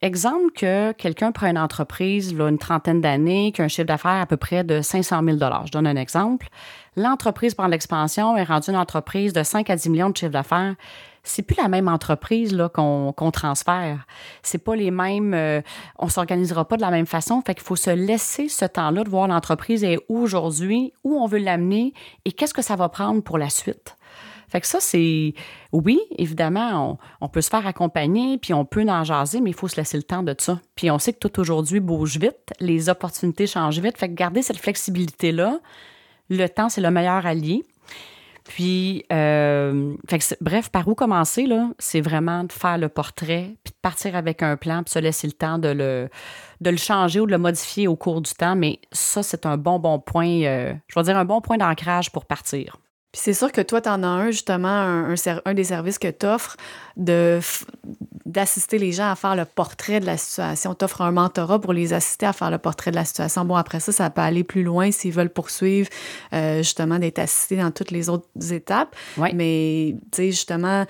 exemple 0.03 0.53
que 0.55 0.93
quelqu'un 0.93 1.33
prend 1.33 1.47
une 1.49 1.59
entreprise, 1.59 2.35
là, 2.35 2.49
une 2.49 2.59
trentaine 2.59 3.01
d'années, 3.01 3.53
qui 3.53 3.63
a 3.63 3.65
un 3.65 3.69
chiffre 3.69 3.87
d'affaires 3.87 4.21
à 4.21 4.27
peu 4.27 4.37
près 4.37 4.65
de 4.65 4.83
500 4.83 5.23
000 5.25 5.39
Je 5.65 5.71
donne 5.71 5.87
un 5.87 5.97
exemple. 5.97 6.49
L'entreprise 6.97 7.55
prend 7.55 7.67
l'expansion, 7.67 8.37
est 8.37 8.45
rendue 8.45 8.71
une 8.71 8.77
entreprise 8.77 9.33
de 9.33 9.43
5 9.43 9.69
à 9.71 9.77
10 9.77 9.91
millions 9.91 10.11
de 10.11 10.17
chiffre 10.17 10.33
d'affaires. 10.33 10.75
C'est 11.23 11.43
plus 11.43 11.57
la 11.61 11.69
même 11.69 11.89
entreprise 11.89 12.55
là, 12.55 12.69
qu'on, 12.69 13.13
qu'on 13.13 13.33
transfère. 13.33 14.07
C'est 14.43 14.63
pas 14.63 14.77
les 14.77 14.93
mêmes. 14.93 15.35
Euh, 15.35 15.61
on 15.99 16.09
s'organisera 16.09 16.67
pas 16.67 16.77
de 16.77 16.83
la 16.83 16.91
même 16.91 17.07
façon. 17.07 17.43
Fait 17.45 17.55
qu'il 17.55 17.65
faut 17.65 17.75
se 17.75 17.91
laisser 17.91 18.49
ce 18.49 18.65
temps-là 18.65 19.03
de 19.03 19.11
voir 19.11 19.27
l'entreprise 19.27 19.83
est 19.83 19.99
où 20.09 20.21
aujourd'hui, 20.21 20.93
où 21.03 21.19
on 21.19 21.27
veut 21.27 21.39
l'amener 21.39 21.95
et 22.25 22.33
qu'est-ce 22.33 22.55
que 22.55 22.63
ça 22.63 22.77
va 22.77 22.89
prendre 22.89 23.23
pour 23.23 23.39
la 23.39 23.51
suite. 23.51 23.97
Fait 24.49 24.61
que 24.61 24.67
ça, 24.67 24.79
c'est. 24.81 25.35
Oui, 25.73 26.01
évidemment, 26.17 26.99
on, 27.21 27.29
peut 27.29 27.41
se 27.41 27.51
faire 27.51 27.67
accompagner, 27.67 28.39
puis 28.39 28.55
on 28.55 28.65
peut 28.65 28.87
en 28.89 29.05
jaser, 29.05 29.41
mais 29.41 29.51
il 29.51 29.57
faut 29.57 29.69
se 29.69 29.77
laisser 29.77 29.97
le 29.97 30.03
temps 30.03 30.23
de 30.23 30.35
ça. 30.39 30.61
Puis 30.75 30.91
on 30.91 30.99
sait 30.99 31.13
que 31.13 31.19
tout 31.19 31.41
aujourd'hui 31.41 31.81
bouge 31.81 32.19
vite, 32.19 32.53
les 32.61 32.89
opportunités 32.89 33.47
changent 33.47 33.81
vite. 33.81 33.99
Fait 33.99 34.09
que 34.09 34.15
garder 34.15 34.43
cette 34.43 34.59
flexibilité-là, 34.59 35.59
le 36.31 36.47
temps, 36.49 36.69
c'est 36.69 36.81
le 36.81 36.91
meilleur 36.91 37.27
allié. 37.27 37.65
Puis, 38.45 39.05
euh, 39.13 39.95
bref, 40.41 40.69
par 40.69 40.87
où 40.87 40.95
commencer, 40.95 41.47
là? 41.47 41.71
C'est 41.81 42.01
vraiment 42.01 42.45
de 42.45 42.53
faire 42.53 42.79
le 42.79 42.89
portrait, 42.89 43.57
puis 43.65 43.73
de 43.73 43.79
partir 43.83 44.15
avec 44.15 44.41
un 44.43 44.57
plan, 44.57 44.85
puis 44.85 44.93
se 44.93 45.01
laisser 45.01 45.27
le 45.27 45.33
temps 45.33 45.59
de 45.59 46.09
le, 46.61 46.77
changer 46.77 47.19
ou 47.19 47.27
de 47.27 47.33
le 47.33 47.39
modifier 47.39 47.89
au 47.89 47.97
cours 47.97 48.21
du 48.21 48.33
temps. 48.33 48.55
Mais 48.55 48.79
ça, 48.93 49.25
c'est 49.25 49.47
un 49.47 49.57
bon, 49.57 49.81
bon 49.81 49.99
point, 49.99 50.43
euh, 50.45 50.75
je 50.87 50.99
vais 50.99 51.03
dire 51.03 51.19
un 51.19 51.25
bon 51.25 51.41
point 51.41 51.59
d'ancrage 51.59 52.13
pour 52.13 52.25
partir 52.25 52.77
c'est 53.17 53.33
sûr 53.33 53.51
que 53.51 53.61
toi, 53.61 53.81
tu 53.81 53.89
en 53.89 54.03
as 54.03 54.07
un, 54.07 54.31
justement, 54.31 54.69
un, 54.69 55.15
un, 55.45 55.55
des 55.55 55.65
services 55.65 55.99
que 55.99 56.09
tu 56.09 56.27
offres 56.27 56.57
d'assister 56.97 58.79
les 58.79 58.93
gens 58.93 59.11
à 59.11 59.17
faire 59.17 59.35
le 59.35 59.45
portrait 59.45 60.01
de 60.01 60.07
la 60.07 60.17
situation. 60.17 60.75
Tu 60.75 60.85
offres 60.85 61.01
un 61.01 61.13
mentorat 61.13 61.61
pour 61.61 61.73
les 61.73 61.93
assister 61.93 62.27
à 62.27 62.33
faire 62.33 62.51
le 62.51 62.59
portrait 62.59 62.91
de 62.91 62.97
la 62.97 63.05
situation. 63.05 63.45
Bon, 63.45 63.55
après 63.55 63.81
ça, 63.81 63.93
ça 63.93 64.11
peut 64.11 64.21
aller 64.21 64.45
plus 64.45 64.63
loin 64.63 64.91
s'ils 64.91 65.13
veulent 65.13 65.31
poursuivre, 65.31 65.89
euh, 66.33 66.59
justement, 66.59 66.99
d'être 66.99 67.19
assistés 67.19 67.57
dans 67.57 67.71
toutes 67.71 67.91
les 67.91 68.09
autres 68.09 68.29
étapes. 68.53 68.95
Mais, 69.35 69.97
tu 70.13 70.17
sais, 70.17 70.27
justement, 70.31 70.85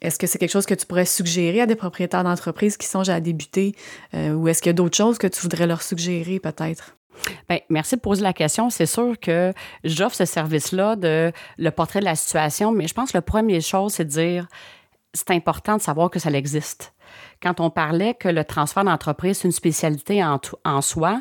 est-ce 0.00 0.18
que 0.18 0.26
c'est 0.26 0.38
quelque 0.38 0.52
chose 0.52 0.66
que 0.66 0.74
tu 0.74 0.86
pourrais 0.86 1.06
suggérer 1.06 1.60
à 1.60 1.66
des 1.66 1.76
propriétaires 1.76 2.24
d'entreprises 2.24 2.76
qui 2.76 2.86
songent 2.86 3.08
à 3.08 3.20
débuter 3.20 3.74
euh, 4.14 4.32
ou 4.32 4.48
est-ce 4.48 4.60
qu'il 4.60 4.68
y 4.68 4.70
a 4.70 4.74
d'autres 4.74 4.96
choses 4.96 5.18
que 5.18 5.26
tu 5.26 5.40
voudrais 5.40 5.66
leur 5.66 5.82
suggérer 5.82 6.38
peut-être? 6.38 6.96
Bien, 7.48 7.58
merci 7.70 7.96
de 7.96 8.00
poser 8.00 8.22
la 8.22 8.32
question. 8.32 8.70
C'est 8.70 8.86
sûr 8.86 9.18
que 9.20 9.52
j'offre 9.84 10.16
ce 10.16 10.24
service-là 10.24 10.96
de 10.96 11.32
le 11.58 11.70
portrait 11.70 12.00
de 12.00 12.04
la 12.04 12.16
situation, 12.16 12.72
mais 12.72 12.86
je 12.88 12.94
pense 12.94 13.12
que 13.12 13.16
la 13.18 13.22
première 13.22 13.60
chose, 13.60 13.94
c'est 13.94 14.04
de 14.04 14.10
dire 14.10 14.46
c'est 15.12 15.30
important 15.30 15.76
de 15.76 15.82
savoir 15.82 16.10
que 16.10 16.18
ça 16.18 16.30
existe. 16.30 16.92
Quand 17.40 17.60
on 17.60 17.70
parlait 17.70 18.14
que 18.14 18.28
le 18.28 18.44
transfert 18.44 18.84
d'entreprise, 18.84 19.38
c'est 19.38 19.48
une 19.48 19.52
spécialité 19.52 20.24
en, 20.24 20.40
en 20.64 20.80
soi, 20.80 21.20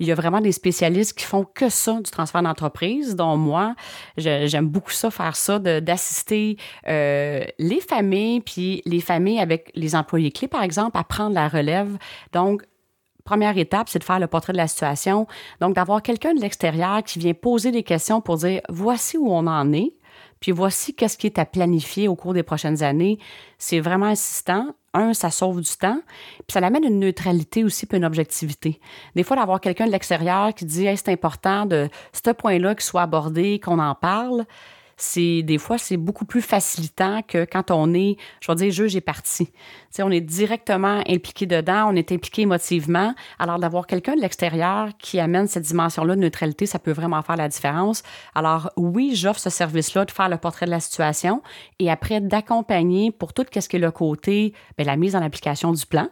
Il 0.00 0.06
y 0.06 0.12
a 0.12 0.14
vraiment 0.14 0.40
des 0.40 0.50
spécialistes 0.52 1.12
qui 1.16 1.26
font 1.26 1.44
que 1.44 1.68
ça, 1.68 2.00
du 2.00 2.10
transfert 2.10 2.42
d'entreprise, 2.42 3.16
dont 3.16 3.36
moi, 3.36 3.74
j'aime 4.16 4.66
beaucoup 4.66 4.92
ça, 4.92 5.10
faire 5.10 5.36
ça, 5.36 5.58
d'assister 5.58 6.56
euh, 6.88 7.44
les 7.58 7.80
familles, 7.82 8.40
puis 8.40 8.80
les 8.86 9.00
familles 9.00 9.40
avec 9.40 9.70
les 9.74 9.94
employés 9.94 10.32
clés, 10.32 10.48
par 10.48 10.62
exemple, 10.62 10.96
à 10.96 11.04
prendre 11.04 11.34
la 11.34 11.48
relève. 11.48 11.98
Donc, 12.32 12.62
première 13.30 13.56
étape, 13.56 13.88
c'est 13.88 14.00
de 14.00 14.04
faire 14.04 14.18
le 14.18 14.26
portrait 14.26 14.52
de 14.52 14.58
la 14.58 14.66
situation. 14.66 15.28
Donc, 15.60 15.76
d'avoir 15.76 16.02
quelqu'un 16.02 16.34
de 16.34 16.40
l'extérieur 16.40 17.04
qui 17.04 17.20
vient 17.20 17.32
poser 17.32 17.70
des 17.70 17.84
questions 17.84 18.20
pour 18.20 18.38
dire 18.38 18.60
voici 18.68 19.16
où 19.16 19.30
on 19.30 19.46
en 19.46 19.72
est, 19.72 19.92
puis 20.40 20.50
voici 20.50 20.94
qu'est-ce 20.94 21.16
qui 21.16 21.28
est 21.28 21.38
à 21.38 21.44
planifier 21.44 22.08
au 22.08 22.16
cours 22.16 22.34
des 22.34 22.42
prochaines 22.42 22.82
années. 22.82 23.20
C'est 23.56 23.78
vraiment 23.78 24.06
insistant. 24.06 24.74
Un, 24.94 25.14
ça 25.14 25.30
sauve 25.30 25.60
du 25.60 25.70
temps, 25.76 26.00
puis 26.48 26.52
ça 26.52 26.58
amène 26.58 26.82
une 26.82 26.98
neutralité 26.98 27.62
aussi, 27.62 27.86
puis 27.86 27.98
une 27.98 28.04
objectivité. 28.04 28.80
Des 29.14 29.22
fois, 29.22 29.36
d'avoir 29.36 29.60
quelqu'un 29.60 29.86
de 29.86 29.92
l'extérieur 29.92 30.52
qui 30.52 30.64
dit 30.64 30.88
c'est 30.96 31.10
important 31.10 31.64
de 31.64 31.88
ce 32.12 32.32
point-là 32.32 32.74
qui 32.74 32.84
soit 32.84 33.02
abordé, 33.02 33.60
qu'on 33.60 33.78
en 33.78 33.94
parle, 33.94 34.44
c'est 35.00 35.42
des 35.42 35.58
fois 35.58 35.78
c'est 35.78 35.96
beaucoup 35.96 36.24
plus 36.24 36.42
facilitant 36.42 37.22
que 37.22 37.44
quand 37.44 37.70
on 37.70 37.94
est, 37.94 38.16
je 38.40 38.50
vais 38.50 38.56
dire, 38.56 38.70
juge 38.70 38.96
et 38.96 39.00
parti. 39.00 39.50
sais, 39.90 40.02
on 40.02 40.10
est 40.10 40.20
directement 40.20 41.02
impliqué 41.08 41.46
dedans, 41.46 41.86
on 41.88 41.96
est 41.96 42.12
impliqué 42.12 42.42
émotivement. 42.42 43.14
Alors 43.38 43.58
d'avoir 43.58 43.86
quelqu'un 43.86 44.14
de 44.14 44.20
l'extérieur 44.20 44.88
qui 44.98 45.18
amène 45.18 45.46
cette 45.48 45.64
dimension-là 45.64 46.16
de 46.16 46.20
neutralité, 46.20 46.66
ça 46.66 46.78
peut 46.78 46.92
vraiment 46.92 47.22
faire 47.22 47.36
la 47.36 47.48
différence. 47.48 48.02
Alors 48.34 48.70
oui, 48.76 49.14
j'offre 49.14 49.40
ce 49.40 49.50
service-là 49.50 50.04
de 50.04 50.10
faire 50.10 50.28
le 50.28 50.36
portrait 50.36 50.66
de 50.66 50.70
la 50.70 50.80
situation 50.80 51.42
et 51.78 51.90
après 51.90 52.20
d'accompagner 52.20 53.10
pour 53.10 53.32
tout 53.32 53.44
ce 53.50 53.68
qui 53.68 53.76
est 53.76 53.80
le 53.80 53.90
côté, 53.90 54.52
bien, 54.76 54.86
la 54.86 54.96
mise 54.96 55.16
en 55.16 55.22
application 55.22 55.72
du 55.72 55.86
plan 55.86 56.08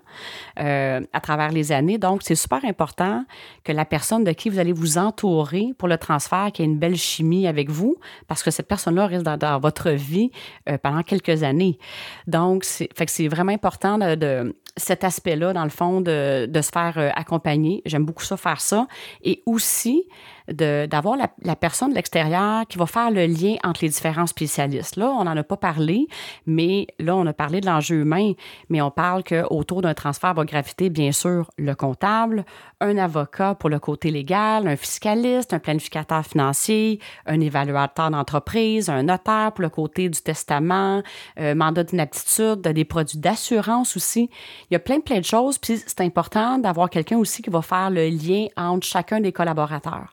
euh, 0.61 1.01
à 1.12 1.20
travers 1.20 1.53
les 1.53 1.72
années. 1.72 1.98
Donc 1.98 2.22
c'est 2.22 2.35
super 2.35 2.64
important 2.64 3.24
que 3.64 3.72
la 3.72 3.85
personne 3.85 4.24
de 4.24 4.33
qui 4.33 4.48
vous 4.48 4.59
allez 4.59 4.72
vous 4.72 4.98
entourer 4.98 5.74
pour 5.77 5.88
le 5.88 5.98
transfert, 5.98 6.51
qui 6.53 6.62
ait 6.62 6.64
une 6.64 6.79
belle 6.79 6.96
chimie 6.96 7.46
avec 7.46 7.70
vous, 7.70 7.96
parce 8.27 8.42
que 8.42 8.51
cette 8.51 8.66
personne 8.66 8.78
personne-là 8.79 9.07
reste 9.07 9.25
dans, 9.25 9.59
votre 9.59 9.91
vie 9.91 10.31
euh, 10.69 10.79
pendant 10.79 11.03
quelques 11.03 11.43
années. 11.43 11.79
Donc, 12.27 12.64
c'est, 12.64 13.29
vraiment 13.29 13.53
important 13.53 13.99
de, 13.99 14.55
cet 14.77 15.03
aspect-là, 15.03 15.53
dans 15.53 15.64
le 15.64 15.71
fond, 15.71 16.01
de, 16.01 16.47
de 16.47 16.62
se 16.62 16.71
faire 16.71 16.95
euh, 16.97 17.11
accompagner. 17.17 17.83
J'aime 17.85 18.05
beaucoup 18.05 18.23
ça, 18.23 18.37
faire 18.37 18.61
ça. 18.61 18.87
Et 19.23 19.43
aussi, 19.47 20.05
d'avoir 20.49 21.17
la, 21.17 21.31
la, 21.43 21.57
personne 21.57 21.91
de 21.91 21.95
l'extérieur 21.95 22.67
qui 22.67 22.79
va 22.79 22.87
faire 22.87 23.11
le 23.11 23.27
lien 23.27 23.57
entre 23.65 23.81
les 23.83 23.89
différents 23.89 24.27
spécialistes. 24.27 24.97
Là, 24.97 25.11
on 25.11 25.25
n'en 25.25 25.37
a 25.37 25.43
pas 25.43 25.57
parlé, 25.57 26.07
mais 26.47 26.87
là, 26.99 27.17
on 27.17 27.27
a 27.27 27.33
parlé 27.33 27.61
de 27.61 27.67
l'enjeu 27.67 27.97
humain, 27.97 28.33
mais 28.69 28.81
on 28.81 28.91
parle 28.91 29.25
qu'autour 29.25 29.83
d'un 29.83 29.95
transfert 29.95 30.35
va 30.35 30.45
graviter, 30.45 30.91
bien 30.91 31.13
sûr, 31.13 31.51
le 31.59 31.75
comptable, 31.75 32.45
un 32.81 32.97
avocat 32.97 33.55
pour 33.55 33.69
le 33.69 33.79
côté 33.79 34.11
légal, 34.11 34.67
un 34.67 34.77
fiscaliste, 34.77 35.53
un 35.53 35.59
planificateur 35.59 36.25
financier, 36.25 37.01
un 37.27 37.41
évaluateur 37.41 38.11
d'entreprise, 38.11 38.89
un 38.89 39.03
notaire 39.03 39.53
pour 39.53 39.63
le 39.63 39.71
côté 39.71 40.09
du 40.09 40.21
testament, 40.21 41.03
euh, 41.39 41.55
mandat 41.55 41.85
d'inaptitude, 41.85 42.61
des 42.61 42.85
produits 42.85 43.19
d'assurance 43.19 43.97
aussi. 43.97 44.31
Il 44.71 44.75
y 44.75 44.77
a 44.77 44.79
plein, 44.79 45.01
plein 45.01 45.19
de 45.19 45.25
choses, 45.25 45.59
puis 45.59 45.83
c'est 45.85 46.01
important 46.01 46.59
d'avoir 46.59 46.91
quelqu'un 46.91 47.19
aussi 47.19 47.43
qui 47.43 47.51
va 47.51 47.63
faire 47.63 47.91
le 47.91 48.09
lien 48.09 48.47
entre 48.57 48.87
chacun 48.87 49.21
des 49.21 49.33
collaborateurs. 49.33 50.13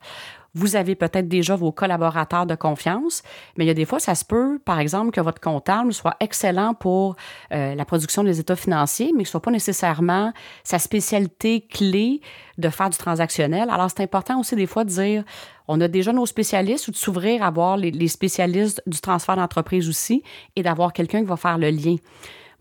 Vous 0.56 0.78
avez 0.78 0.96
peut-être 0.96 1.28
déjà 1.28 1.58
vos 1.58 1.74
collaborateurs 1.74 2.46
de 2.46 2.56
confiance, 2.56 3.24
mais 3.58 3.66
il 3.66 3.68
y 3.68 3.72
a 3.72 3.74
des 3.74 3.84
fois, 3.84 4.00
ça 4.00 4.16
se 4.16 4.24
peut, 4.24 4.58
par 4.64 4.80
exemple, 4.80 5.12
que 5.12 5.20
votre 5.20 5.42
comptable 5.42 5.94
soit 5.94 6.16
excellent 6.22 6.74
pour 6.74 7.18
euh, 7.52 7.76
la 7.76 7.84
production 7.84 8.24
des 8.24 8.40
états 8.40 8.56
financiers, 8.56 9.12
mais 9.14 9.24
que 9.24 9.28
ce 9.28 9.32
soit 9.32 9.42
pas 9.42 9.52
nécessairement 9.52 10.32
sa 10.64 10.80
spécialité 10.80 11.60
clé 11.60 12.22
de 12.58 12.70
faire 12.70 12.90
du 12.90 12.98
transactionnel. 12.98 13.70
Alors, 13.70 13.90
c'est 13.90 14.04
important 14.04 14.40
aussi 14.40 14.56
des 14.56 14.66
fois 14.66 14.86
de 14.86 14.90
dire, 14.90 15.26
on 15.68 15.82
a 15.82 15.90
déjà 15.90 16.14
nos 16.14 16.26
spécialistes 16.26 16.88
ou 16.88 16.92
de 16.92 16.96
s'ouvrir 16.96 17.44
à 17.44 17.52
voir 17.52 17.76
les, 17.76 18.08
spécialistes 18.08 18.82
du 18.88 19.02
transfert 19.02 19.36
d'entreprise 19.36 19.90
aussi 19.90 20.24
et 20.56 20.64
d'avoir 20.64 20.94
quelqu'un 20.94 21.20
qui 21.20 21.28
va 21.28 21.36
faire 21.36 21.58
le 21.58 21.70
lien. 21.70 21.98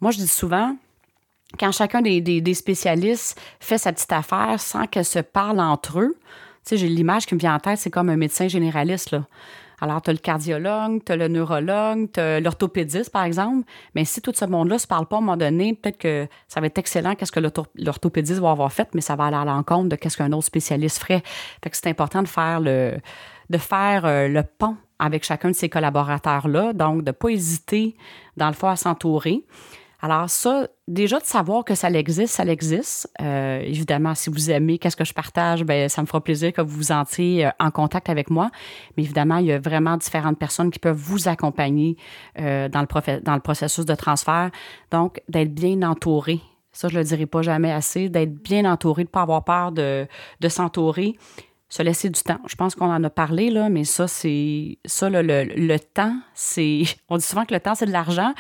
Moi, 0.00 0.10
je 0.10 0.18
dis 0.18 0.26
souvent, 0.26 0.76
quand 1.60 1.70
chacun 1.70 2.02
des, 2.02 2.20
des, 2.20 2.54
spécialistes 2.54 3.40
fait 3.60 3.78
sa 3.78 3.92
petite 3.92 4.10
affaire 4.10 4.58
sans 4.58 4.88
qu'elle 4.88 5.04
se 5.04 5.20
parle 5.20 5.60
entre 5.60 6.00
eux, 6.00 6.16
sais, 6.64 6.76
j'ai 6.76 6.88
l'image 6.88 7.26
qui 7.26 7.34
me 7.34 7.40
vient 7.40 7.54
en 7.54 7.58
tête, 7.58 7.78
c'est 7.78 7.90
comme 7.90 8.08
un 8.08 8.16
médecin 8.16 8.48
généraliste, 8.48 9.12
là. 9.12 9.26
Alors, 9.80 10.00
tu 10.00 10.10
as 10.10 10.12
le 10.12 10.18
cardiologue, 10.18 11.02
tu 11.04 11.12
as 11.12 11.16
le 11.16 11.28
neurologue, 11.28 12.08
tu 12.12 12.20
as 12.20 12.40
l'orthopédiste, 12.40 13.10
par 13.10 13.24
exemple. 13.24 13.66
Mais 13.94 14.04
si 14.04 14.20
tout 14.22 14.32
ce 14.34 14.44
monde-là 14.44 14.76
ne 14.76 14.78
se 14.78 14.86
parle 14.86 15.06
pas 15.06 15.16
à 15.16 15.18
un 15.18 15.22
moment 15.22 15.36
donné, 15.36 15.74
peut-être 15.74 15.98
que 15.98 16.26
ça 16.48 16.60
va 16.60 16.68
être 16.68 16.78
excellent 16.78 17.14
qu'est-ce 17.14 17.32
que 17.32 17.40
l'orthopédiste 17.74 18.40
va 18.40 18.52
avoir 18.52 18.72
fait, 18.72 18.88
mais 18.94 19.00
ça 19.00 19.16
va 19.16 19.26
aller 19.26 19.36
à 19.36 19.44
l'encontre 19.44 19.88
de 19.90 19.96
qu'est-ce 19.96 20.16
qu'un 20.16 20.32
autre 20.32 20.46
spécialiste 20.46 20.98
ferait. 21.00 21.22
Fait 21.62 21.70
que 21.70 21.76
c'est 21.76 21.88
important 21.88 22.22
de 22.22 22.28
faire 22.28 22.60
le, 22.60 22.94
de 23.50 23.58
faire 23.58 24.04
euh, 24.04 24.28
le 24.28 24.42
pont 24.42 24.76
avec 24.98 25.24
chacun 25.24 25.50
de 25.50 25.54
ces 25.54 25.68
collaborateurs-là. 25.68 26.72
Donc, 26.72 27.02
de 27.02 27.10
ne 27.10 27.12
pas 27.12 27.28
hésiter, 27.28 27.96
dans 28.36 28.48
le 28.48 28.54
fond, 28.54 28.68
à 28.68 28.76
s'entourer. 28.76 29.44
Alors 30.04 30.28
ça, 30.28 30.68
déjà 30.86 31.18
de 31.18 31.24
savoir 31.24 31.64
que 31.64 31.74
ça 31.74 31.88
existe, 31.88 32.34
ça 32.34 32.44
existe. 32.44 33.10
Euh, 33.22 33.60
évidemment, 33.60 34.14
si 34.14 34.28
vous 34.28 34.50
aimez 34.50 34.76
qu'est-ce 34.76 34.96
que 34.96 35.04
je 35.06 35.14
partage, 35.14 35.64
ben 35.64 35.88
ça 35.88 36.02
me 36.02 36.06
fera 36.06 36.22
plaisir 36.22 36.52
que 36.52 36.60
vous 36.60 36.76
vous 36.76 36.92
entriez 36.92 37.46
euh, 37.46 37.50
en 37.58 37.70
contact 37.70 38.10
avec 38.10 38.28
moi. 38.28 38.50
Mais 38.98 39.02
évidemment, 39.02 39.38
il 39.38 39.46
y 39.46 39.52
a 39.52 39.58
vraiment 39.58 39.96
différentes 39.96 40.38
personnes 40.38 40.70
qui 40.70 40.78
peuvent 40.78 40.94
vous 40.94 41.26
accompagner 41.26 41.96
euh, 42.38 42.68
dans, 42.68 42.82
le 42.82 43.40
processus 43.40 43.86
de 43.86 43.94
transfert. 43.94 44.50
Donc, 44.90 45.22
d'être 45.30 45.54
bien 45.54 45.80
entouré. 45.80 46.38
Ça, 46.70 46.88
je 46.88 46.98
le 46.98 47.04
dirai 47.04 47.24
pas 47.24 47.40
jamais 47.40 47.72
assez, 47.72 48.10
d'être 48.10 48.34
bien 48.34 48.70
entouré, 48.70 49.04
de 49.04 49.08
ne 49.08 49.10
pas 49.10 49.22
avoir 49.22 49.42
peur 49.42 49.72
de 49.72 50.06
s'entourer 50.48 51.16
se 51.74 51.82
laisser 51.82 52.08
du 52.08 52.20
temps. 52.20 52.38
Je 52.46 52.54
pense 52.54 52.76
qu'on 52.76 52.88
en 52.88 53.02
a 53.02 53.10
parlé, 53.10 53.50
là, 53.50 53.68
mais 53.68 53.82
ça, 53.82 54.06
c'est. 54.06 54.78
Ça, 54.84 55.10
le, 55.10 55.22
le, 55.22 55.78
temps, 55.80 56.16
c'est. 56.32 56.84
On 57.08 57.16
dit 57.16 57.24
souvent 57.24 57.44
que 57.44 57.52
le 57.52 57.58
temps, 57.58 57.74
c'est 57.74 57.86
de 57.86 57.90
l'argent, 57.90 58.32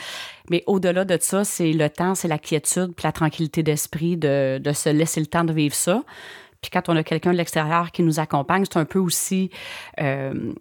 mais 0.50 0.62
au-delà 0.68 1.04
de 1.04 1.18
ça, 1.20 1.42
c'est 1.42 1.72
le 1.72 1.90
temps, 1.90 2.14
c'est 2.14 2.28
la 2.28 2.38
quiétude, 2.38 2.94
puis 2.94 3.02
la 3.02 3.10
tranquillité 3.10 3.64
d'esprit 3.64 4.16
de, 4.16 4.60
de, 4.62 4.72
se 4.72 4.88
laisser 4.88 5.18
le 5.18 5.26
temps 5.26 5.42
de 5.42 5.52
vivre 5.52 5.74
ça. 5.74 6.04
Puis 6.62 6.70
quand 6.70 6.88
on 6.88 6.96
a 6.96 7.02
quelqu'un 7.02 7.32
de 7.32 7.36
l'extérieur 7.36 7.90
qui 7.90 8.04
nous 8.04 8.20
accompagne, 8.20 8.64
c'est 8.66 8.78
un 8.78 8.84
peu 8.84 9.00
aussi. 9.00 9.50
Euh, 10.00 10.52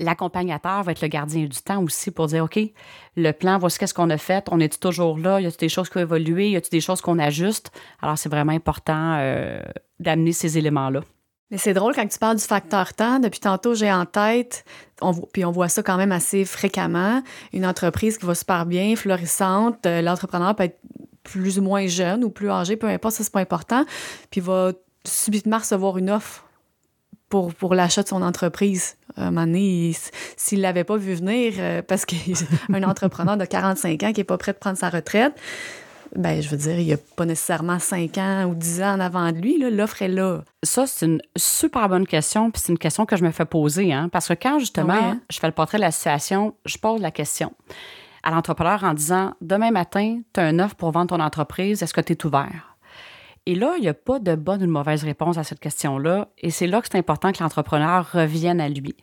l'accompagnateur 0.00 0.82
va 0.82 0.90
être 0.90 1.02
le 1.02 1.08
gardien 1.08 1.44
du 1.44 1.62
temps 1.62 1.80
aussi 1.80 2.10
pour 2.10 2.26
dire 2.26 2.42
OK, 2.42 2.58
le 3.14 3.30
plan, 3.30 3.56
voici 3.58 3.78
qu'est-ce 3.78 3.94
qu'on 3.94 4.10
a 4.10 4.18
fait, 4.18 4.48
on 4.50 4.58
est 4.58 4.82
toujours 4.82 5.16
là, 5.16 5.40
y 5.40 5.46
a 5.46 5.50
des 5.50 5.68
choses 5.68 5.88
qui 5.88 5.98
ont 5.98 6.00
évolué, 6.00 6.50
y 6.50 6.56
a 6.56 6.60
des 6.60 6.80
choses 6.80 7.00
qu'on 7.00 7.20
ajuste? 7.20 7.70
Alors, 8.02 8.18
c'est 8.18 8.28
vraiment 8.28 8.52
important 8.52 9.14
euh, 9.20 9.62
d'amener 10.00 10.32
ces 10.32 10.58
éléments-là. 10.58 11.02
Mais 11.50 11.58
c'est 11.58 11.74
drôle 11.74 11.94
quand 11.94 12.06
tu 12.06 12.18
parles 12.18 12.36
du 12.36 12.44
facteur 12.44 12.92
temps. 12.94 13.20
Depuis 13.20 13.40
tantôt, 13.40 13.74
j'ai 13.74 13.92
en 13.92 14.04
tête, 14.04 14.64
puis 15.32 15.44
on 15.44 15.52
voit 15.52 15.68
ça 15.68 15.82
quand 15.82 15.96
même 15.96 16.12
assez 16.12 16.44
fréquemment, 16.44 17.22
une 17.52 17.64
entreprise 17.64 18.18
qui 18.18 18.26
va 18.26 18.34
super 18.34 18.66
bien, 18.66 18.96
florissante. 18.96 19.86
Euh, 19.86 20.02
l'entrepreneur 20.02 20.56
peut 20.56 20.64
être 20.64 20.78
plus 21.22 21.58
ou 21.58 21.62
moins 21.62 21.86
jeune 21.86 22.24
ou 22.24 22.30
plus 22.30 22.50
âgé, 22.50 22.76
peu 22.76 22.88
importe, 22.88 23.14
ça 23.16 23.24
c'est 23.24 23.32
pas 23.32 23.40
important. 23.40 23.84
Puis 24.30 24.40
va 24.40 24.72
subitement 25.04 25.58
recevoir 25.58 25.98
une 25.98 26.10
offre 26.10 26.44
pour, 27.28 27.74
l'achat 27.74 28.02
de 28.02 28.08
son 28.08 28.22
entreprise. 28.22 28.96
À 29.16 29.22
un 29.22 29.30
moment 29.30 29.46
donné, 29.46 29.94
s'il 30.36 30.60
l'avait 30.60 30.84
pas 30.84 30.96
vu 30.96 31.14
venir, 31.14 31.54
euh, 31.58 31.82
parce 31.82 32.04
qu'un 32.04 32.82
entrepreneur 32.84 33.36
de 33.36 33.44
45 33.44 34.02
ans 34.02 34.12
qui 34.12 34.20
n'est 34.20 34.24
pas 34.24 34.38
prêt 34.38 34.52
de 34.52 34.58
prendre 34.58 34.78
sa 34.78 34.88
retraite, 34.88 35.34
ben, 36.14 36.40
je 36.40 36.48
veux 36.48 36.56
dire, 36.56 36.78
il 36.78 36.86
n'y 36.86 36.92
a 36.92 36.98
pas 37.16 37.24
nécessairement 37.24 37.78
5 37.78 38.18
ans 38.18 38.44
ou 38.46 38.54
10 38.54 38.82
ans 38.82 38.94
en 38.94 39.00
avant 39.00 39.32
de 39.32 39.38
lui. 39.38 39.58
L'offre 39.58 40.02
est 40.02 40.08
là. 40.08 40.42
Ça, 40.62 40.86
c'est 40.86 41.06
une 41.06 41.20
super 41.36 41.88
bonne 41.88 42.06
question. 42.06 42.50
Puis 42.50 42.62
c'est 42.64 42.72
une 42.72 42.78
question 42.78 43.06
que 43.06 43.16
je 43.16 43.24
me 43.24 43.30
fais 43.30 43.44
poser. 43.44 43.92
Hein, 43.92 44.08
parce 44.10 44.28
que 44.28 44.34
quand, 44.34 44.58
justement, 44.58 44.94
hein? 44.94 45.20
je 45.30 45.38
fais 45.38 45.46
le 45.46 45.52
portrait 45.52 45.78
de 45.78 45.82
la 45.82 45.90
situation, 45.90 46.54
je 46.64 46.78
pose 46.78 47.00
la 47.00 47.10
question 47.10 47.52
à 48.22 48.30
l'entrepreneur 48.30 48.84
en 48.84 48.94
disant 48.94 49.34
Demain 49.40 49.70
matin, 49.70 50.20
tu 50.32 50.40
as 50.40 50.44
un 50.44 50.58
offre 50.58 50.74
pour 50.74 50.90
vendre 50.90 51.16
ton 51.16 51.20
entreprise. 51.20 51.82
Est-ce 51.82 51.94
que 51.94 52.00
tu 52.00 52.12
es 52.12 52.26
ouvert? 52.26 52.76
Et 53.46 53.54
là, 53.54 53.74
il 53.76 53.82
n'y 53.82 53.88
a 53.88 53.94
pas 53.94 54.18
de 54.18 54.34
bonne 54.34 54.62
ou 54.62 54.66
de 54.66 54.70
mauvaise 54.70 55.04
réponse 55.04 55.38
à 55.38 55.44
cette 55.44 55.60
question-là. 55.60 56.28
Et 56.38 56.50
c'est 56.50 56.66
là 56.66 56.80
que 56.80 56.88
c'est 56.90 56.98
important 56.98 57.32
que 57.32 57.42
l'entrepreneur 57.42 58.10
revienne 58.12 58.60
à 58.60 58.68
lui. 58.68 58.96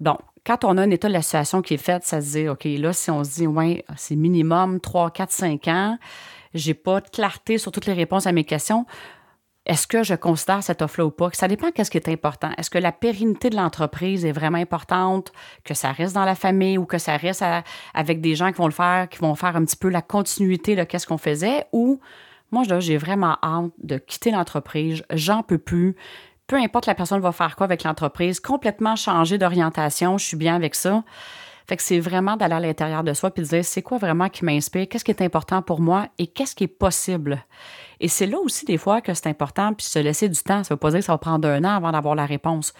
Donc, 0.00 0.18
quand 0.46 0.64
on 0.64 0.76
a 0.78 0.82
un 0.82 0.90
état 0.90 1.08
de 1.08 1.12
la 1.12 1.22
situation 1.22 1.60
qui 1.60 1.74
est 1.74 1.78
fait, 1.78 2.04
ça 2.04 2.20
se 2.20 2.32
dit, 2.32 2.48
OK, 2.48 2.64
là, 2.64 2.92
si 2.92 3.10
on 3.10 3.24
se 3.24 3.34
dit, 3.34 3.46
ouais, 3.46 3.84
c'est 3.96 4.16
minimum 4.16 4.80
3, 4.80 5.10
4, 5.10 5.30
5 5.32 5.68
ans, 5.68 5.98
j'ai 6.54 6.74
pas 6.74 7.00
de 7.00 7.08
clarté 7.08 7.58
sur 7.58 7.72
toutes 7.72 7.86
les 7.86 7.92
réponses 7.92 8.26
à 8.26 8.32
mes 8.32 8.44
questions, 8.44 8.86
est-ce 9.66 9.88
que 9.88 10.04
je 10.04 10.14
considère 10.14 10.62
cette 10.62 10.80
offre-là 10.80 11.06
ou 11.06 11.10
pas? 11.10 11.30
Ça 11.32 11.48
dépend 11.48 11.72
qu'est-ce 11.72 11.90
qui 11.90 11.96
est 11.96 12.08
important. 12.08 12.50
Est-ce 12.56 12.70
que 12.70 12.78
la 12.78 12.92
pérennité 12.92 13.50
de 13.50 13.56
l'entreprise 13.56 14.24
est 14.24 14.30
vraiment 14.30 14.58
importante, 14.58 15.32
que 15.64 15.74
ça 15.74 15.90
reste 15.90 16.14
dans 16.14 16.24
la 16.24 16.36
famille 16.36 16.78
ou 16.78 16.86
que 16.86 16.98
ça 16.98 17.16
reste 17.16 17.44
avec 17.92 18.20
des 18.20 18.36
gens 18.36 18.52
qui 18.52 18.58
vont 18.58 18.68
le 18.68 18.72
faire, 18.72 19.08
qui 19.08 19.18
vont 19.18 19.34
faire 19.34 19.56
un 19.56 19.64
petit 19.64 19.76
peu 19.76 19.88
la 19.88 20.02
continuité 20.02 20.76
de 20.76 20.84
qu'est-ce 20.84 21.08
qu'on 21.08 21.18
faisait 21.18 21.66
ou 21.72 21.98
moi, 22.52 22.62
j'ai 22.78 22.96
vraiment 22.96 23.36
hâte 23.42 23.72
de 23.82 23.98
quitter 23.98 24.30
l'entreprise. 24.30 25.02
J'en 25.10 25.42
peux 25.42 25.58
plus 25.58 25.96
peu 26.46 26.56
importe 26.56 26.86
la 26.86 26.94
personne 26.94 27.20
va 27.20 27.32
faire 27.32 27.56
quoi 27.56 27.64
avec 27.64 27.82
l'entreprise, 27.82 28.40
complètement 28.40 28.96
changer 28.96 29.38
d'orientation, 29.38 30.18
je 30.18 30.26
suis 30.26 30.36
bien 30.36 30.54
avec 30.54 30.74
ça. 30.74 31.02
Fait 31.68 31.76
que 31.76 31.82
c'est 31.82 31.98
vraiment 31.98 32.36
d'aller 32.36 32.54
à 32.54 32.60
l'intérieur 32.60 33.02
de 33.02 33.12
soi 33.12 33.32
puis 33.32 33.42
de 33.42 33.48
dire 33.48 33.64
c'est 33.64 33.82
quoi 33.82 33.98
vraiment 33.98 34.28
qui 34.28 34.44
m'inspire, 34.44 34.86
qu'est-ce 34.88 35.04
qui 35.04 35.10
est 35.10 35.22
important 35.22 35.62
pour 35.62 35.80
moi 35.80 36.06
et 36.18 36.28
qu'est-ce 36.28 36.54
qui 36.54 36.64
est 36.64 36.68
possible? 36.68 37.44
Et 37.98 38.06
c'est 38.06 38.26
là 38.26 38.38
aussi 38.38 38.64
des 38.64 38.78
fois 38.78 39.00
que 39.00 39.14
c'est 39.14 39.26
important 39.26 39.74
puis 39.74 39.86
se 39.86 39.98
laisser 39.98 40.28
du 40.28 40.40
temps. 40.40 40.62
Ça 40.62 40.74
veut 40.74 40.78
pas 40.78 40.90
dire 40.90 41.00
que 41.00 41.06
ça 41.06 41.12
va 41.12 41.18
prendre 41.18 41.48
un 41.48 41.64
an 41.64 41.76
avant 41.76 41.90
d'avoir 41.90 42.14
la 42.14 42.26
réponse. 42.26 42.72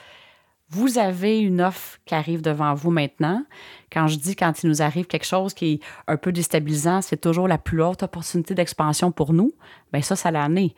Vous 0.68 0.98
avez 0.98 1.40
une 1.40 1.60
offre 1.60 1.98
qui 2.06 2.14
arrive 2.14 2.42
devant 2.42 2.74
vous 2.74 2.90
maintenant. 2.90 3.42
Quand 3.90 4.08
je 4.08 4.18
dis 4.18 4.36
quand 4.36 4.62
il 4.62 4.68
nous 4.68 4.82
arrive 4.82 5.06
quelque 5.06 5.26
chose 5.26 5.54
qui 5.54 5.74
est 5.74 5.80
un 6.06 6.16
peu 6.16 6.32
déstabilisant, 6.32 7.02
c'est 7.02 7.20
toujours 7.20 7.48
la 7.48 7.58
plus 7.58 7.82
haute 7.82 8.02
opportunité 8.02 8.54
d'expansion 8.54 9.10
pour 9.10 9.32
nous. 9.32 9.52
Bien, 9.92 10.02
ça, 10.02 10.16
ça 10.16 10.30
est. 10.30 10.74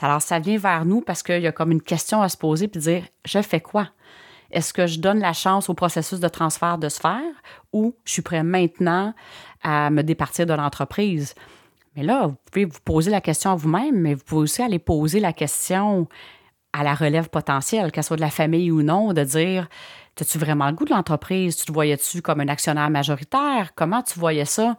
Alors, 0.00 0.22
ça 0.22 0.38
vient 0.38 0.58
vers 0.58 0.84
nous 0.84 1.00
parce 1.00 1.22
qu'il 1.22 1.40
y 1.40 1.46
a 1.46 1.52
comme 1.52 1.72
une 1.72 1.82
question 1.82 2.20
à 2.20 2.28
se 2.28 2.36
poser 2.36 2.68
puis 2.68 2.80
dire 2.80 3.04
je 3.24 3.40
fais 3.42 3.60
quoi? 3.60 3.88
Est-ce 4.50 4.72
que 4.72 4.86
je 4.86 5.00
donne 5.00 5.18
la 5.18 5.32
chance 5.32 5.68
au 5.68 5.74
processus 5.74 6.20
de 6.20 6.28
transfert 6.28 6.78
de 6.78 6.88
se 6.88 7.00
faire 7.00 7.22
ou 7.72 7.94
je 8.04 8.12
suis 8.12 8.22
prêt 8.22 8.42
maintenant 8.42 9.14
à 9.62 9.90
me 9.90 10.02
départir 10.02 10.46
de 10.46 10.54
l'entreprise? 10.54 11.34
Mais 11.96 12.02
là, 12.02 12.26
vous 12.26 12.36
pouvez 12.50 12.64
vous 12.64 12.80
poser 12.84 13.10
la 13.10 13.20
question 13.20 13.50
à 13.50 13.54
vous-même, 13.56 13.96
mais 14.00 14.14
vous 14.14 14.24
pouvez 14.24 14.42
aussi 14.42 14.62
aller 14.62 14.78
poser 14.78 15.20
la 15.20 15.32
question 15.32 16.08
à 16.74 16.82
la 16.82 16.94
relève 16.94 17.30
potentielle, 17.30 17.92
qu'elle 17.92 18.04
soit 18.04 18.16
de 18.16 18.20
la 18.20 18.30
famille 18.30 18.70
ou 18.70 18.82
non, 18.82 19.12
de 19.12 19.22
dire 19.22 19.68
As-tu 20.20 20.38
vraiment 20.38 20.66
le 20.66 20.74
goût 20.74 20.84
de 20.84 20.90
l'entreprise? 20.90 21.56
Tu 21.56 21.66
te 21.66 21.72
voyais-tu 21.72 22.20
comme 22.20 22.40
un 22.40 22.48
actionnaire 22.48 22.90
majoritaire? 22.90 23.72
Comment 23.74 24.02
tu 24.02 24.18
voyais 24.18 24.44
ça? 24.44 24.76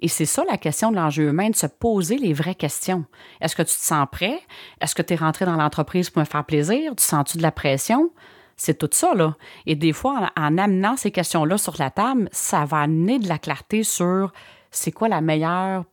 Et 0.00 0.08
c'est 0.08 0.26
ça 0.26 0.44
la 0.48 0.58
question 0.58 0.90
de 0.90 0.96
l'enjeu 0.96 1.28
humain, 1.28 1.50
de 1.50 1.56
se 1.56 1.66
poser 1.66 2.18
les 2.18 2.32
vraies 2.32 2.54
questions. 2.54 3.04
Est-ce 3.40 3.56
que 3.56 3.62
tu 3.62 3.74
te 3.74 3.82
sens 3.82 4.06
prêt? 4.10 4.38
Est-ce 4.80 4.94
que 4.94 5.02
tu 5.02 5.14
es 5.14 5.16
rentré 5.16 5.44
dans 5.44 5.56
l'entreprise 5.56 6.10
pour 6.10 6.20
me 6.20 6.26
faire 6.26 6.44
plaisir? 6.44 6.94
Tu 6.96 7.02
sens-tu 7.02 7.38
de 7.38 7.42
la 7.42 7.50
pression? 7.50 8.10
C'est 8.56 8.78
tout 8.78 8.88
ça, 8.92 9.14
là. 9.14 9.36
Et 9.66 9.74
des 9.74 9.92
fois, 9.92 10.30
en, 10.36 10.44
en 10.44 10.58
amenant 10.58 10.96
ces 10.96 11.10
questions-là 11.10 11.58
sur 11.58 11.74
la 11.78 11.90
table, 11.90 12.28
ça 12.30 12.64
va 12.64 12.78
amener 12.78 13.18
de 13.18 13.28
la 13.28 13.38
clarté 13.38 13.82
sur 13.82 14.32
c'est 14.70 14.92
quoi 14.92 15.08
la 15.08 15.20
meilleure 15.20 15.84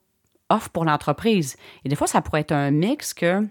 offre 0.49 0.69
pour 0.69 0.85
l'entreprise. 0.85 1.57
Et 1.83 1.89
des 1.89 1.95
fois, 1.95 2.07
ça 2.07 2.21
pourrait 2.21 2.41
être 2.41 2.51
un 2.51 2.71
mix 2.71 3.13
que 3.13 3.47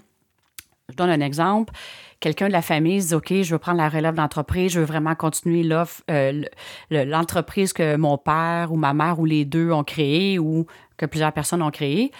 je 0.92 0.96
donne 0.96 1.10
un 1.10 1.20
exemple. 1.20 1.72
Quelqu'un 2.20 2.46
de 2.46 2.52
la 2.52 2.62
famille 2.62 3.02
se 3.02 3.08
dit 3.08 3.14
OK, 3.14 3.42
je 3.42 3.52
veux 3.52 3.58
prendre 3.58 3.78
la 3.78 3.88
relève 3.88 4.14
d'entreprise, 4.14 4.72
je 4.72 4.80
veux 4.80 4.86
vraiment 4.86 5.14
continuer 5.16 5.68
euh, 6.10 6.42
l'entreprise 6.90 7.72
que 7.72 7.96
mon 7.96 8.16
père 8.16 8.72
ou 8.72 8.76
ma 8.76 8.94
mère 8.94 9.18
ou 9.18 9.24
les 9.24 9.44
deux 9.44 9.72
ont 9.72 9.82
créée 9.82 10.38
ou 10.38 10.66
que 10.96 11.06
plusieurs 11.06 11.32
personnes 11.32 11.62
ont 11.62 11.72
créée, 11.72 12.12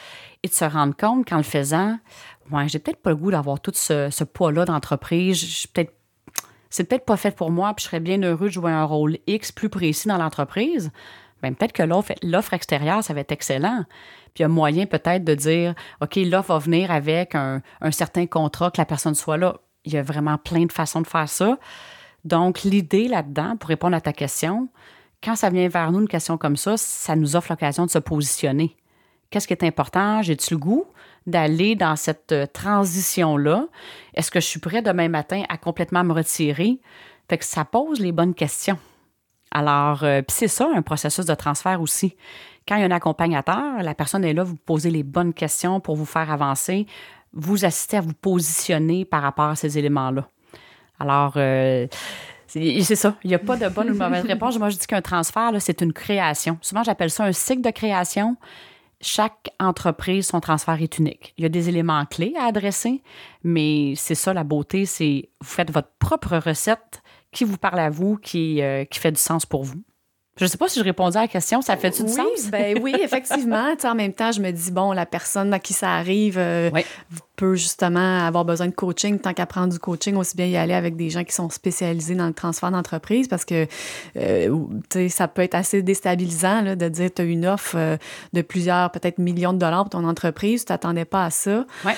et 0.43 0.49
de 0.49 0.53
se 0.53 0.65
rendre 0.65 0.97
compte 0.97 1.29
qu'en 1.29 1.37
le 1.37 1.45
faisant, 1.45 1.99
ouais, 2.51 2.69
j'ai 2.69 2.81
peut-être 2.81 3.01
pas 3.01 3.11
le 3.11 3.17
goût 3.17 3.31
d'avoir 3.31 3.61
tout 3.61 3.73
ce, 3.75 4.25
poids-là 4.25 4.65
d'entreprise. 4.65 5.67
C'est 6.69 6.85
peut-être 6.85 7.05
pas 7.05 7.17
fait 7.17 7.37
pour 7.37 7.53
moi, 7.53 7.75
puis 7.75 7.85
je 7.85 7.89
serais 7.89 8.01
bien 8.01 8.21
heureux 8.23 8.49
de 8.49 8.53
jouer 8.53 8.73
un 8.73 8.85
rôle 8.85 9.19
X 9.29 9.53
plus 9.53 9.69
précis 9.69 10.09
dans 10.09 10.19
l'entreprise. 10.19 10.91
Bien, 11.43 11.53
peut-être 11.53 11.73
que 11.73 11.83
l'offre, 11.83 12.13
l'offre 12.23 12.55
extérieure, 12.55 13.03
ça 13.03 13.15
va 13.15 13.21
être 13.21 13.33
excellent. 13.33 13.85
Puis 14.35 14.41
il 14.41 14.43
y 14.43 14.45
a 14.45 14.49
moyen 14.49 14.87
peut-être 14.87 15.25
de 15.25 15.35
dire, 15.35 15.75
OK, 16.01 16.17
l'offre 16.17 16.51
va 16.51 16.59
venir 16.59 16.91
avec 16.91 17.35
un, 17.35 17.61
certain 17.91 18.27
contrat, 18.27 18.71
que 18.71 18.81
la 18.81 18.87
personne 18.87 19.15
soit 19.15 19.37
là. 19.37 19.57
Il 19.85 19.93
y 19.93 19.99
a 19.99 20.03
vraiment 20.03 20.39
plein 20.39 20.65
de 20.65 20.73
façons 20.73 21.01
de 21.01 21.07
faire 21.07 21.29
ça. 21.29 21.59
Donc, 22.25 22.63
l'idée 22.63 23.09
là-dedans, 23.09 23.57
pour 23.57 23.69
répondre 23.69 23.97
à 23.97 24.01
ta 24.01 24.13
question, 24.13 24.69
quand 25.23 25.35
ça 25.35 25.51
vient 25.51 25.69
vers 25.69 25.91
nous, 25.91 26.01
une 26.01 26.09
question 26.09 26.39
comme 26.39 26.57
ça, 26.57 26.77
ça 26.77 27.17
nous 27.17 27.35
offre 27.35 27.51
l'occasion 27.51 27.85
de 27.85 27.91
se 27.91 27.99
positionner. 27.99 28.77
Qu'est-ce 29.31 29.49
qui 29.49 29.55
est 29.55 29.65
important? 29.65 30.23
J'ai-tu 30.23 30.55
le 30.55 30.59
goût 30.59 30.87
d'aller 31.27 31.75
dans 31.75 31.97
cette 31.97 32.33
euh, 32.33 32.47
transition-là? 32.47 33.67
Est-ce 34.15 34.31
que 34.31 34.41
je 34.41 34.47
suis 34.47 34.61
prêt 34.61 34.83
demain 34.83 35.09
matin 35.09 35.43
à 35.49 35.57
complètement 35.57 36.05
me 36.05 36.13
retirer? 36.13 36.81
Fait 37.29 37.39
que 37.39 37.45
ça 37.45 37.65
pose 37.65 37.99
les 37.99 38.13
bonnes 38.13 38.35
questions. 38.35 38.79
Alors, 39.53 40.03
euh, 40.03 40.23
c'est 40.29 40.49
ça, 40.49 40.69
un 40.75 40.83
processus 40.83 41.27
de 41.27 41.35
transfert 41.35 41.81
aussi. 41.81 42.17
Quand 42.67 42.77
il 42.77 42.81
y 42.81 42.83
a 42.83 42.87
un 42.87 42.91
accompagnateur, 42.91 43.83
la 43.83 43.95
personne 43.95 44.25
est 44.25 44.33
là, 44.33 44.45
vous 44.45 44.57
posez 44.57 44.91
les 44.91 45.03
bonnes 45.03 45.35
questions 45.35 45.79
pour 45.79 45.97
vous 45.97 46.07
faire 46.07 46.31
avancer, 46.31 46.87
vous 47.33 47.65
assister 47.65 47.99
à 47.99 48.01
vous 48.01 48.15
positionner 48.15 49.05
par 49.05 49.23
rapport 49.23 49.47
à 49.47 49.57
ces 49.57 49.79
éléments-là. 49.79 50.27
Alors, 50.99 51.35
euh, 51.37 51.87
c'est 52.47 52.97
ça. 52.97 53.17
Il 53.25 53.29
n'y 53.29 53.35
a 53.35 53.39
pas 53.39 53.57
de 53.57 53.69
bonne 53.69 53.91
ou 53.91 53.95
de 53.95 53.99
mauvaise 53.99 54.25
réponse. 54.27 54.59
Moi, 54.59 54.71
je 54.71 54.77
dis 54.77 54.87
qu'un 54.87 55.03
transfert, 55.03 55.51
c'est 55.59 55.81
une 55.81 55.93
création. 55.93 56.59
Souvent, 56.61 56.83
j'appelle 56.83 57.11
ça 57.11 57.25
un 57.25 57.33
cycle 57.33 57.63
de 57.63 57.71
création. 57.71 58.37
Chaque 59.01 59.51
entreprise, 59.59 60.29
son 60.29 60.41
transfert 60.41 60.81
est 60.81 60.99
unique. 60.99 61.35
Il 61.37 61.43
y 61.43 61.47
a 61.47 61.49
des 61.49 61.69
éléments 61.69 62.05
clés 62.07 62.35
à 62.39 62.45
adresser, 62.45 63.03
mais 63.43 63.95
c'est 63.97 64.15
ça 64.15 64.33
la 64.33 64.45
beauté, 64.45 64.87
c'est 64.87 65.29
vous 65.41 65.49
faites 65.49 65.73
votre 65.73 65.91
propre 65.99 66.37
recette 66.37 67.02
qui 67.33 67.45
vous 67.45 67.57
parle 67.57 67.81
à 67.81 67.91
vous, 67.91 68.17
qui, 68.17 68.63
euh, 68.63 68.85
qui 68.85 68.99
fait 68.99 69.13
du 69.13 69.21
sens 69.21 69.47
pour 69.47 69.65
vous? 69.65 69.83
Je 70.39 70.45
ne 70.45 70.49
sais 70.49 70.57
pas 70.57 70.67
si 70.67 70.79
je 70.79 70.85
répondais 70.85 71.19
à 71.19 71.23
la 71.23 71.29
question, 71.29 71.61
ça 71.61 71.77
fait-tu 71.77 72.05
du 72.05 72.13
sens? 72.13 72.49
Ben 72.51 72.79
oui, 72.83 72.95
effectivement. 73.03 73.75
en 73.85 73.95
même 73.95 74.15
temps, 74.15 74.33
je 74.33 74.41
me 74.41 74.51
dis, 74.51 74.71
bon, 74.71 74.93
la 74.93 75.05
personne 75.05 75.53
à 75.53 75.59
qui 75.59 75.75
ça 75.75 75.93
arrive 75.93 76.39
euh, 76.39 76.71
peut 77.37 77.55
justement 77.55 78.27
avoir 78.27 78.47
besoin 78.47 78.67
de 78.67 78.75
coaching. 78.75 79.19
Tant 79.19 79.35
qu'à 79.35 79.45
prendre 79.45 79.75
du 79.75 79.79
coaching, 79.79 80.17
aussi 80.17 80.35
bien 80.35 80.47
y 80.47 80.57
aller 80.57 80.73
avec 80.73 80.97
des 80.97 81.11
gens 81.11 81.23
qui 81.23 81.35
sont 81.35 81.51
spécialisés 81.51 82.15
dans 82.15 82.29
le 82.29 82.33
transfert 82.33 82.71
d'entreprise 82.71 83.29
parce 83.29 83.45
que 83.45 83.67
euh, 84.17 85.09
ça 85.11 85.29
peut 85.29 85.43
être 85.43 85.55
assez 85.55 85.83
déstabilisant 85.83 86.63
là, 86.63 86.77
de 86.77 86.89
dire 86.89 87.11
tu 87.15 87.21
as 87.21 87.25
une 87.27 87.45
offre 87.45 87.99
de 88.33 88.41
plusieurs, 88.41 88.91
peut-être 88.91 89.19
millions 89.19 89.53
de 89.53 89.59
dollars 89.59 89.83
pour 89.83 90.01
ton 90.01 90.09
entreprise, 90.09 90.63
tu 90.63 90.67
t'attendais 90.67 91.05
pas 91.05 91.27
à 91.27 91.31
ça. 91.31 91.67
Ouais. 91.85 91.95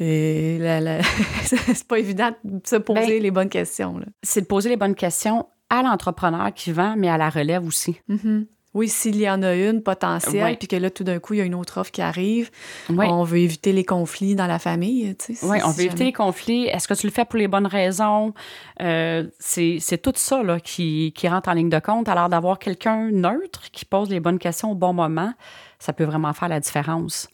Et 0.00 0.58
c'est 1.44 1.86
pas 1.86 1.98
évident 1.98 2.30
de 2.44 2.60
se 2.66 2.76
poser 2.76 3.06
ben, 3.06 3.22
les 3.22 3.30
bonnes 3.30 3.48
questions. 3.48 4.00
C'est 4.22 4.42
de 4.42 4.46
poser 4.46 4.68
les 4.68 4.76
bonnes 4.76 4.94
questions 4.94 5.46
à 5.70 5.82
l'entrepreneur 5.82 6.52
qui 6.54 6.72
vend, 6.72 6.94
mais 6.96 7.08
à 7.08 7.16
la 7.16 7.30
relève 7.30 7.66
aussi. 7.66 8.00
Mm-hmm. 8.08 8.46
Oui, 8.76 8.90
s'il 8.90 9.16
y 9.16 9.28
en 9.28 9.42
a 9.42 9.54
une 9.54 9.82
potentielle, 9.82 10.58
puis 10.58 10.68
que 10.68 10.76
là, 10.76 10.90
tout 10.90 11.02
d'un 11.02 11.18
coup, 11.18 11.32
il 11.32 11.38
y 11.38 11.40
a 11.40 11.44
une 11.44 11.54
autre 11.54 11.80
offre 11.80 11.90
qui 11.90 12.02
arrive, 12.02 12.50
on 12.90 13.24
veut 13.24 13.38
éviter 13.38 13.72
les 13.72 13.84
conflits 13.84 14.34
dans 14.34 14.46
la 14.46 14.58
famille. 14.58 15.16
Tu 15.16 15.34
sais, 15.34 15.46
oui, 15.46 15.56
on 15.64 15.70
veut 15.70 15.84
éviter 15.84 16.04
les 16.04 16.12
conflits. 16.12 16.66
Est-ce 16.66 16.86
que 16.86 16.92
tu 16.92 17.06
le 17.06 17.10
fais 17.10 17.24
pour 17.24 17.38
les 17.38 17.48
bonnes 17.48 17.66
raisons? 17.66 18.34
Euh, 18.82 19.24
c'est 19.38 20.02
tout 20.02 20.12
ça 20.16 20.42
là, 20.42 20.60
qui, 20.60 21.14
qui 21.16 21.26
rentre 21.26 21.48
en 21.48 21.54
ligne 21.54 21.70
de 21.70 21.78
compte. 21.78 22.06
Alors, 22.06 22.28
d'avoir 22.28 22.58
quelqu'un 22.58 23.10
neutre 23.10 23.70
qui 23.72 23.86
pose 23.86 24.10
les 24.10 24.20
bonnes 24.20 24.38
questions 24.38 24.72
au 24.72 24.74
bon 24.74 24.92
moment, 24.92 25.32
ça 25.78 25.94
peut 25.94 26.04
vraiment 26.04 26.34
faire 26.34 26.48
la 26.48 26.60
différence. 26.60 27.28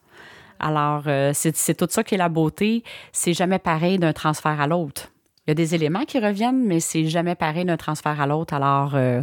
Alors, 0.63 1.03
euh, 1.09 1.33
c'est 1.35 1.77
tout 1.77 1.89
ça 1.91 2.05
qui 2.05 2.15
est 2.15 2.19
la 2.19 2.29
beauté. 2.29 2.85
C'est 3.13 3.35
jamais 3.35 3.59
pareil 3.59 3.99
d'un 3.99 4.13
transfert 4.13 4.61
à 4.61 4.67
l'autre. 4.67 5.13
Il 5.47 5.51
y 5.51 5.53
a 5.53 5.55
des 5.55 5.75
éléments 5.75 6.05
qui 6.05 6.21
reviennent, 6.21 6.65
mais 6.65 6.79
c'est 6.79 7.07
jamais 7.07 7.35
pareil 7.35 7.65
d'un 7.65 7.77
transfert 7.77 8.21
à 8.21 8.27
l'autre. 8.29 8.55
Alors, 8.55 8.93
euh, 8.95 9.23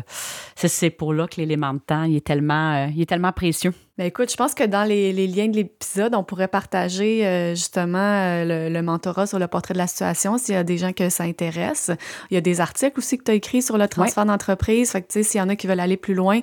c'est 0.55 0.89
pour 0.89 1.13
là 1.13 1.27
que 1.27 1.37
l'élément 1.37 1.73
de 1.73 1.79
temps, 1.79 2.03
est 2.03 2.25
tellement, 2.25 2.73
euh, 2.73 2.87
il 2.93 3.01
est 3.01 3.05
tellement 3.05 3.31
précieux. 3.31 3.73
Bien, 3.99 4.07
écoute, 4.07 4.31
je 4.31 4.37
pense 4.37 4.53
que 4.53 4.63
dans 4.63 4.85
les, 4.85 5.11
liens 5.27 5.49
de 5.49 5.57
l'épisode, 5.57 6.15
on 6.15 6.23
pourrait 6.23 6.47
partager 6.47 7.27
euh, 7.27 7.49
justement 7.49 7.97
euh, 7.99 8.69
le, 8.69 8.81
mentorat 8.81 9.27
sur 9.27 9.39
le 9.39 9.47
portrait 9.47 9.73
de 9.73 9.77
la 9.77 9.87
situation 9.87 10.37
s'il 10.37 10.55
y 10.55 10.57
a 10.57 10.63
des 10.63 10.77
gens 10.77 10.93
que 10.93 11.09
ça 11.09 11.25
intéresse. 11.25 11.91
Il 12.31 12.35
y 12.35 12.37
a 12.37 12.41
des 12.41 12.61
articles 12.61 12.97
aussi 12.97 13.17
que 13.17 13.25
tu 13.25 13.31
as 13.31 13.33
écrits 13.33 13.61
sur 13.61 13.77
le 13.77 13.89
transfert 13.89 14.25
d'entreprise. 14.25 14.91
Fait 14.91 15.01
que, 15.01 15.07
tu 15.07 15.13
sais, 15.15 15.23
s'il 15.23 15.39
y 15.39 15.41
en 15.41 15.49
a 15.49 15.57
qui 15.57 15.67
veulent 15.67 15.81
aller 15.81 15.97
plus 15.97 16.13
loin, 16.13 16.39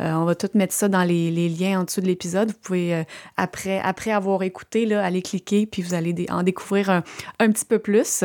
euh, 0.00 0.12
on 0.12 0.26
va 0.26 0.34
tout 0.34 0.50
mettre 0.52 0.74
ça 0.74 0.88
dans 0.88 1.02
les, 1.02 1.30
liens 1.48 1.80
en 1.80 1.84
dessous 1.84 2.02
de 2.02 2.06
l'épisode. 2.06 2.48
Vous 2.50 2.58
pouvez, 2.62 3.02
après, 3.38 3.80
après 3.82 4.10
avoir 4.10 4.42
écouté, 4.42 4.84
là, 4.84 5.02
aller 5.02 5.22
cliquer, 5.22 5.64
puis 5.64 5.80
vous 5.80 5.94
allez 5.94 6.26
en 6.28 6.42
découvrir 6.42 6.90
un, 6.90 7.02
un 7.38 7.50
petit 7.50 7.64
peu 7.64 7.78
plus. 7.78 8.22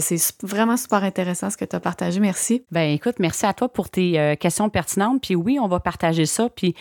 c'est 0.00 0.34
vraiment 0.42 0.76
super 0.76 1.02
intéressant 1.02 1.48
ce 1.48 1.56
que 1.56 1.64
tu 1.64 1.76
as 1.76 1.80
partagé. 1.80 2.20
Merci. 2.20 2.62
Ben 2.72 2.90
écoute, 2.90 3.14
merci 3.20 3.46
à 3.46 3.54
toi 3.54 3.70
pour 3.70 3.88
tes 3.88 4.36
questions 4.38 4.68
pertinentes. 4.68 5.22
Puis 5.22 5.34
oui, 5.34 5.58
on 5.58 5.66
va 5.66 5.80
partager 5.80 6.26
ça. 6.26 6.50
Puis 6.50 6.74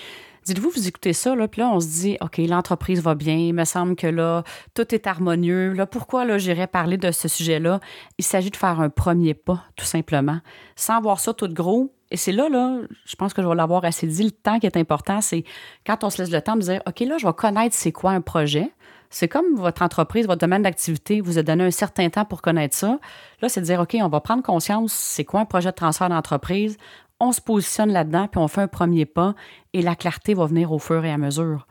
Dites-vous, 0.45 0.71
vous 0.71 0.87
écoutez 0.87 1.13
ça, 1.13 1.35
là, 1.35 1.47
puis 1.47 1.61
là, 1.61 1.69
on 1.69 1.79
se 1.79 1.87
dit, 1.87 2.17
OK, 2.19 2.37
l'entreprise 2.39 2.99
va 3.01 3.13
bien, 3.13 3.35
il 3.35 3.53
me 3.53 3.63
semble 3.63 3.95
que 3.95 4.07
là, 4.07 4.43
tout 4.73 4.93
est 4.95 5.05
harmonieux. 5.05 5.73
Là, 5.73 5.85
pourquoi 5.85 6.25
là, 6.25 6.39
j'irais 6.39 6.65
parler 6.65 6.97
de 6.97 7.11
ce 7.11 7.27
sujet-là? 7.27 7.79
Il 8.17 8.25
s'agit 8.25 8.49
de 8.49 8.55
faire 8.55 8.79
un 8.79 8.89
premier 8.89 9.35
pas, 9.35 9.63
tout 9.75 9.85
simplement, 9.85 10.39
sans 10.75 10.99
voir 10.99 11.19
ça 11.19 11.33
tout 11.33 11.47
gros. 11.47 11.93
Et 12.09 12.17
c'est 12.17 12.31
là, 12.31 12.49
là, 12.49 12.79
je 13.05 13.15
pense 13.15 13.35
que 13.35 13.43
je 13.43 13.47
vais 13.47 13.55
l'avoir 13.55 13.85
assez 13.85 14.07
dit, 14.07 14.23
le 14.23 14.31
temps 14.31 14.59
qui 14.59 14.65
est 14.65 14.77
important, 14.77 15.21
c'est 15.21 15.43
quand 15.85 16.03
on 16.03 16.09
se 16.09 16.21
laisse 16.21 16.31
le 16.31 16.41
temps 16.41 16.55
de 16.55 16.61
dire, 16.61 16.81
OK, 16.87 16.99
là, 17.01 17.17
je 17.19 17.27
vais 17.27 17.33
connaître 17.33 17.75
c'est 17.75 17.91
quoi 17.91 18.11
un 18.11 18.21
projet. 18.21 18.71
C'est 19.11 19.27
comme 19.27 19.55
votre 19.55 19.81
entreprise, 19.83 20.25
votre 20.25 20.39
domaine 20.39 20.63
d'activité, 20.63 21.21
vous 21.21 21.37
a 21.37 21.43
donné 21.43 21.65
un 21.65 21.71
certain 21.71 22.09
temps 22.09 22.25
pour 22.25 22.41
connaître 22.41 22.75
ça. 22.75 22.97
Là, 23.41 23.49
c'est 23.49 23.61
de 23.61 23.65
dire, 23.65 23.79
OK, 23.81 23.95
on 24.01 24.07
va 24.07 24.21
prendre 24.21 24.41
conscience, 24.41 24.93
c'est 24.93 25.25
quoi 25.25 25.41
un 25.41 25.45
projet 25.45 25.69
de 25.69 25.75
transfert 25.75 26.09
d'entreprise 26.09 26.77
on 27.21 27.31
se 27.31 27.39
positionne 27.39 27.91
là-dedans, 27.91 28.27
puis 28.27 28.39
on 28.39 28.47
fait 28.47 28.61
un 28.61 28.67
premier 28.67 29.05
pas, 29.05 29.35
et 29.73 29.81
la 29.81 29.95
clarté 29.95 30.33
va 30.33 30.47
venir 30.47 30.71
au 30.71 30.79
fur 30.79 31.05
et 31.05 31.11
à 31.11 31.17
mesure. 31.17 31.67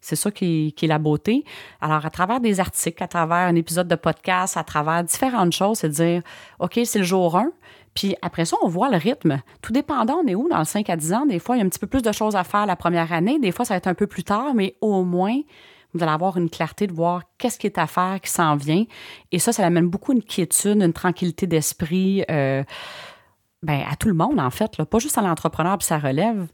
C'est 0.00 0.16
ça 0.16 0.30
qui, 0.30 0.74
est 0.80 0.86
la 0.86 0.98
beauté. 0.98 1.44
Alors, 1.80 2.04
à 2.04 2.10
travers 2.10 2.40
des 2.40 2.60
articles, 2.60 3.02
à 3.02 3.08
travers 3.08 3.48
un 3.48 3.54
épisode 3.54 3.88
de 3.88 3.94
podcast, 3.94 4.56
à 4.56 4.64
travers 4.64 5.02
différentes 5.04 5.52
choses, 5.52 5.78
c'est 5.78 5.88
dire, 5.88 6.22
OK, 6.58 6.78
c'est 6.84 6.98
le 6.98 7.04
jour 7.04 7.36
1, 7.36 7.50
puis 7.94 8.16
après 8.22 8.44
ça, 8.44 8.56
on 8.62 8.68
voit 8.68 8.90
le 8.90 8.96
rythme. 8.96 9.40
Tout 9.62 9.72
dépendant, 9.72 10.20
on 10.24 10.26
est 10.26 10.34
où 10.34 10.48
dans 10.48 10.58
le 10.58 10.64
5 10.64 10.88
à 10.90 10.96
10 10.96 11.12
ans. 11.14 11.26
Des 11.26 11.38
fois, 11.38 11.56
il 11.56 11.60
y 11.60 11.62
a 11.62 11.64
un 11.64 11.68
petit 11.68 11.80
peu 11.80 11.86
plus 11.86 12.02
de 12.02 12.12
choses 12.12 12.36
à 12.36 12.44
faire 12.44 12.66
la 12.66 12.76
première 12.76 13.12
année. 13.12 13.38
Des 13.38 13.52
fois, 13.52 13.64
ça 13.64 13.74
va 13.74 13.78
être 13.78 13.86
un 13.86 13.94
peu 13.94 14.06
plus 14.06 14.24
tard, 14.24 14.54
mais 14.54 14.76
au 14.80 15.02
moins, 15.02 15.40
vous 15.94 16.02
allez 16.02 16.12
avoir 16.12 16.36
une 16.36 16.50
clarté 16.50 16.86
de 16.86 16.92
voir 16.92 17.22
qu'est-ce 17.38 17.58
qui 17.58 17.66
est 17.66 17.78
à 17.78 17.86
faire, 17.86 18.20
qui 18.20 18.30
s'en 18.30 18.56
vient. 18.56 18.84
Et 19.32 19.38
ça, 19.38 19.52
ça 19.52 19.64
amène 19.64 19.88
beaucoup 19.88 20.12
une 20.12 20.22
quiétude, 20.22 20.80
une 20.82 20.92
tranquillité 20.92 21.46
d'esprit. 21.46 22.24
Euh, 22.30 22.62
ben, 23.62 23.82
à 23.90 23.96
tout 23.96 24.08
le 24.08 24.14
monde, 24.14 24.38
en 24.38 24.50
fait, 24.50 24.78
là, 24.78 24.86
pas 24.86 24.98
juste 24.98 25.18
à 25.18 25.22
l'entrepreneur 25.22 25.78
puis 25.78 25.86
ça 25.86 25.98
relève, 25.98 26.46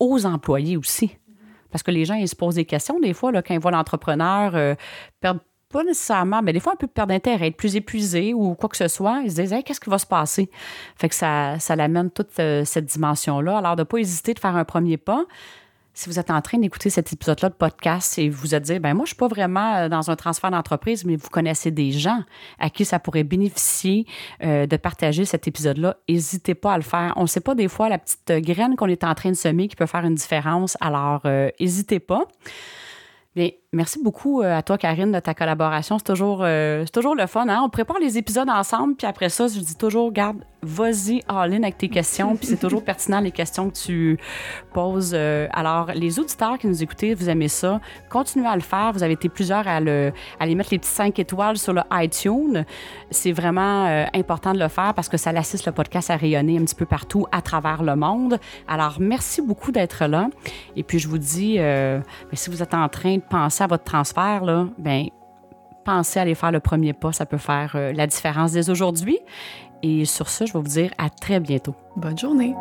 aux 0.00 0.26
employés 0.26 0.76
aussi. 0.76 1.16
Parce 1.70 1.82
que 1.82 1.90
les 1.90 2.04
gens, 2.04 2.14
ils 2.14 2.28
se 2.28 2.36
posent 2.36 2.56
des 2.56 2.64
questions 2.64 3.00
des 3.00 3.14
fois 3.14 3.32
là, 3.32 3.42
quand 3.42 3.54
ils 3.54 3.60
voient 3.60 3.70
l'entrepreneur 3.70 4.54
euh, 4.54 4.74
perdre 5.20 5.40
pas 5.70 5.82
nécessairement, 5.82 6.40
mais 6.40 6.52
des 6.52 6.60
fois 6.60 6.74
un 6.74 6.76
peu 6.76 6.86
perdre 6.86 7.12
d'intérêt, 7.12 7.48
être 7.48 7.56
plus 7.56 7.74
épuisé 7.74 8.32
ou 8.32 8.54
quoi 8.54 8.68
que 8.68 8.76
ce 8.76 8.86
soit. 8.86 9.22
Ils 9.24 9.32
se 9.32 9.42
disent, 9.42 9.54
qu'est-ce 9.64 9.80
qui 9.80 9.90
va 9.90 9.98
se 9.98 10.06
passer? 10.06 10.48
Fait 10.94 11.08
que 11.08 11.16
ça, 11.16 11.58
ça 11.58 11.74
l'amène 11.74 12.12
toute 12.12 12.38
euh, 12.38 12.64
cette 12.64 12.86
dimension-là. 12.86 13.58
Alors, 13.58 13.74
de 13.74 13.82
ne 13.82 13.84
pas 13.84 13.98
hésiter 13.98 14.34
de 14.34 14.38
faire 14.38 14.54
un 14.54 14.64
premier 14.64 14.96
pas 14.98 15.24
si 15.94 16.08
vous 16.08 16.18
êtes 16.18 16.30
en 16.30 16.42
train 16.42 16.58
d'écouter 16.58 16.90
cet 16.90 17.12
épisode-là 17.12 17.48
de 17.48 17.54
podcast 17.54 18.18
et 18.18 18.28
vous 18.28 18.54
êtes 18.54 18.64
dit, 18.64 18.78
ben 18.80 18.94
moi, 18.94 19.04
je 19.04 19.12
ne 19.12 19.14
suis 19.14 19.16
pas 19.16 19.28
vraiment 19.28 19.76
euh, 19.76 19.88
dans 19.88 20.10
un 20.10 20.16
transfert 20.16 20.50
d'entreprise, 20.50 21.04
mais 21.04 21.16
vous 21.16 21.28
connaissez 21.28 21.70
des 21.70 21.92
gens 21.92 22.20
à 22.58 22.68
qui 22.68 22.84
ça 22.84 22.98
pourrait 22.98 23.22
bénéficier 23.22 24.06
euh, 24.42 24.66
de 24.66 24.76
partager 24.76 25.24
cet 25.24 25.46
épisode-là, 25.46 25.96
n'hésitez 26.08 26.54
pas 26.54 26.74
à 26.74 26.76
le 26.76 26.82
faire. 26.82 27.12
On 27.16 27.22
ne 27.22 27.26
sait 27.28 27.40
pas 27.40 27.54
des 27.54 27.68
fois 27.68 27.88
la 27.88 27.98
petite 27.98 28.32
graine 28.44 28.74
qu'on 28.74 28.88
est 28.88 29.04
en 29.04 29.14
train 29.14 29.30
de 29.30 29.36
semer 29.36 29.68
qui 29.68 29.76
peut 29.76 29.86
faire 29.86 30.04
une 30.04 30.16
différence, 30.16 30.76
alors 30.80 31.22
n'hésitez 31.60 32.00
pas. 32.00 32.26
Bien, 33.36 33.50
merci 33.74 33.98
beaucoup 34.02 34.40
euh, 34.40 34.56
à 34.56 34.62
toi, 34.62 34.78
Karine, 34.78 35.12
de 35.12 35.18
ta 35.18 35.34
collaboration. 35.34 35.98
C'est 35.98 36.04
toujours, 36.04 36.40
euh, 36.42 36.84
toujours 36.92 37.14
le 37.14 37.26
fun. 37.26 37.46
Hein? 37.48 37.60
On 37.64 37.68
prépare 37.68 37.98
les 37.98 38.16
épisodes 38.16 38.48
ensemble, 38.48 38.94
puis 38.94 39.06
après 39.06 39.28
ça, 39.28 39.48
je 39.48 39.58
dis 39.58 39.76
toujours, 39.76 40.12
garde, 40.12 40.38
vas-y 40.62 41.22
all-in 41.28 41.62
avec 41.62 41.76
tes 41.76 41.88
questions, 41.88 42.36
puis 42.36 42.46
c'est 42.46 42.56
toujours 42.56 42.82
pertinent 42.82 43.20
les 43.20 43.32
questions 43.32 43.68
que 43.68 43.76
tu 43.76 44.18
poses. 44.72 45.12
Euh, 45.12 45.46
alors, 45.52 45.90
les 45.94 46.18
auditeurs 46.18 46.56
qui 46.58 46.66
nous 46.66 46.82
écoutez, 46.82 47.14
vous 47.14 47.28
aimez 47.28 47.48
ça, 47.48 47.80
continuez 48.08 48.46
à 48.46 48.54
le 48.54 48.62
faire. 48.62 48.92
Vous 48.92 49.02
avez 49.02 49.12
été 49.14 49.28
plusieurs 49.28 49.68
à, 49.68 49.80
le, 49.80 50.12
à 50.40 50.46
mettre 50.46 50.70
les 50.70 50.78
petits 50.78 50.90
5 50.90 51.18
étoiles 51.18 51.58
sur 51.58 51.72
le 51.72 51.82
iTunes. 51.92 52.64
C'est 53.10 53.32
vraiment 53.32 53.84
important 54.14 54.52
de 54.52 54.58
le 54.58 54.68
faire 54.68 54.94
parce 54.94 55.08
que 55.08 55.16
ça 55.16 55.30
assiste 55.30 55.66
le 55.66 55.72
podcast 55.72 56.10
à 56.10 56.16
rayonner 56.16 56.58
un 56.58 56.64
petit 56.64 56.74
peu 56.74 56.86
partout 56.86 57.26
à 57.32 57.42
travers 57.42 57.82
le 57.82 57.96
monde. 57.96 58.38
Alors, 58.68 58.96
merci 59.00 59.42
beaucoup 59.42 59.72
d'être 59.72 60.06
là. 60.06 60.28
Et 60.76 60.82
puis, 60.82 60.98
je 60.98 61.08
vous 61.08 61.18
dis, 61.18 61.58
si 62.32 62.50
vous 62.50 62.62
êtes 62.62 62.74
en 62.74 62.88
train 62.88 63.16
de 63.16 63.22
penser 63.22 63.63
votre 63.66 63.84
transfert, 63.84 64.44
là, 64.44 64.66
ben, 64.78 65.08
pensez 65.84 66.18
à 66.18 66.22
aller 66.22 66.34
faire 66.34 66.52
le 66.52 66.60
premier 66.60 66.92
pas. 66.92 67.12
Ça 67.12 67.26
peut 67.26 67.38
faire 67.38 67.72
euh, 67.74 67.92
la 67.92 68.06
différence 68.06 68.52
dès 68.52 68.70
aujourd'hui. 68.70 69.18
Et 69.82 70.04
sur 70.04 70.28
ce, 70.28 70.46
je 70.46 70.52
vais 70.52 70.58
vous 70.58 70.68
dire 70.68 70.90
à 70.98 71.10
très 71.10 71.40
bientôt. 71.40 71.74
Bonne 71.96 72.18
journée. 72.18 72.54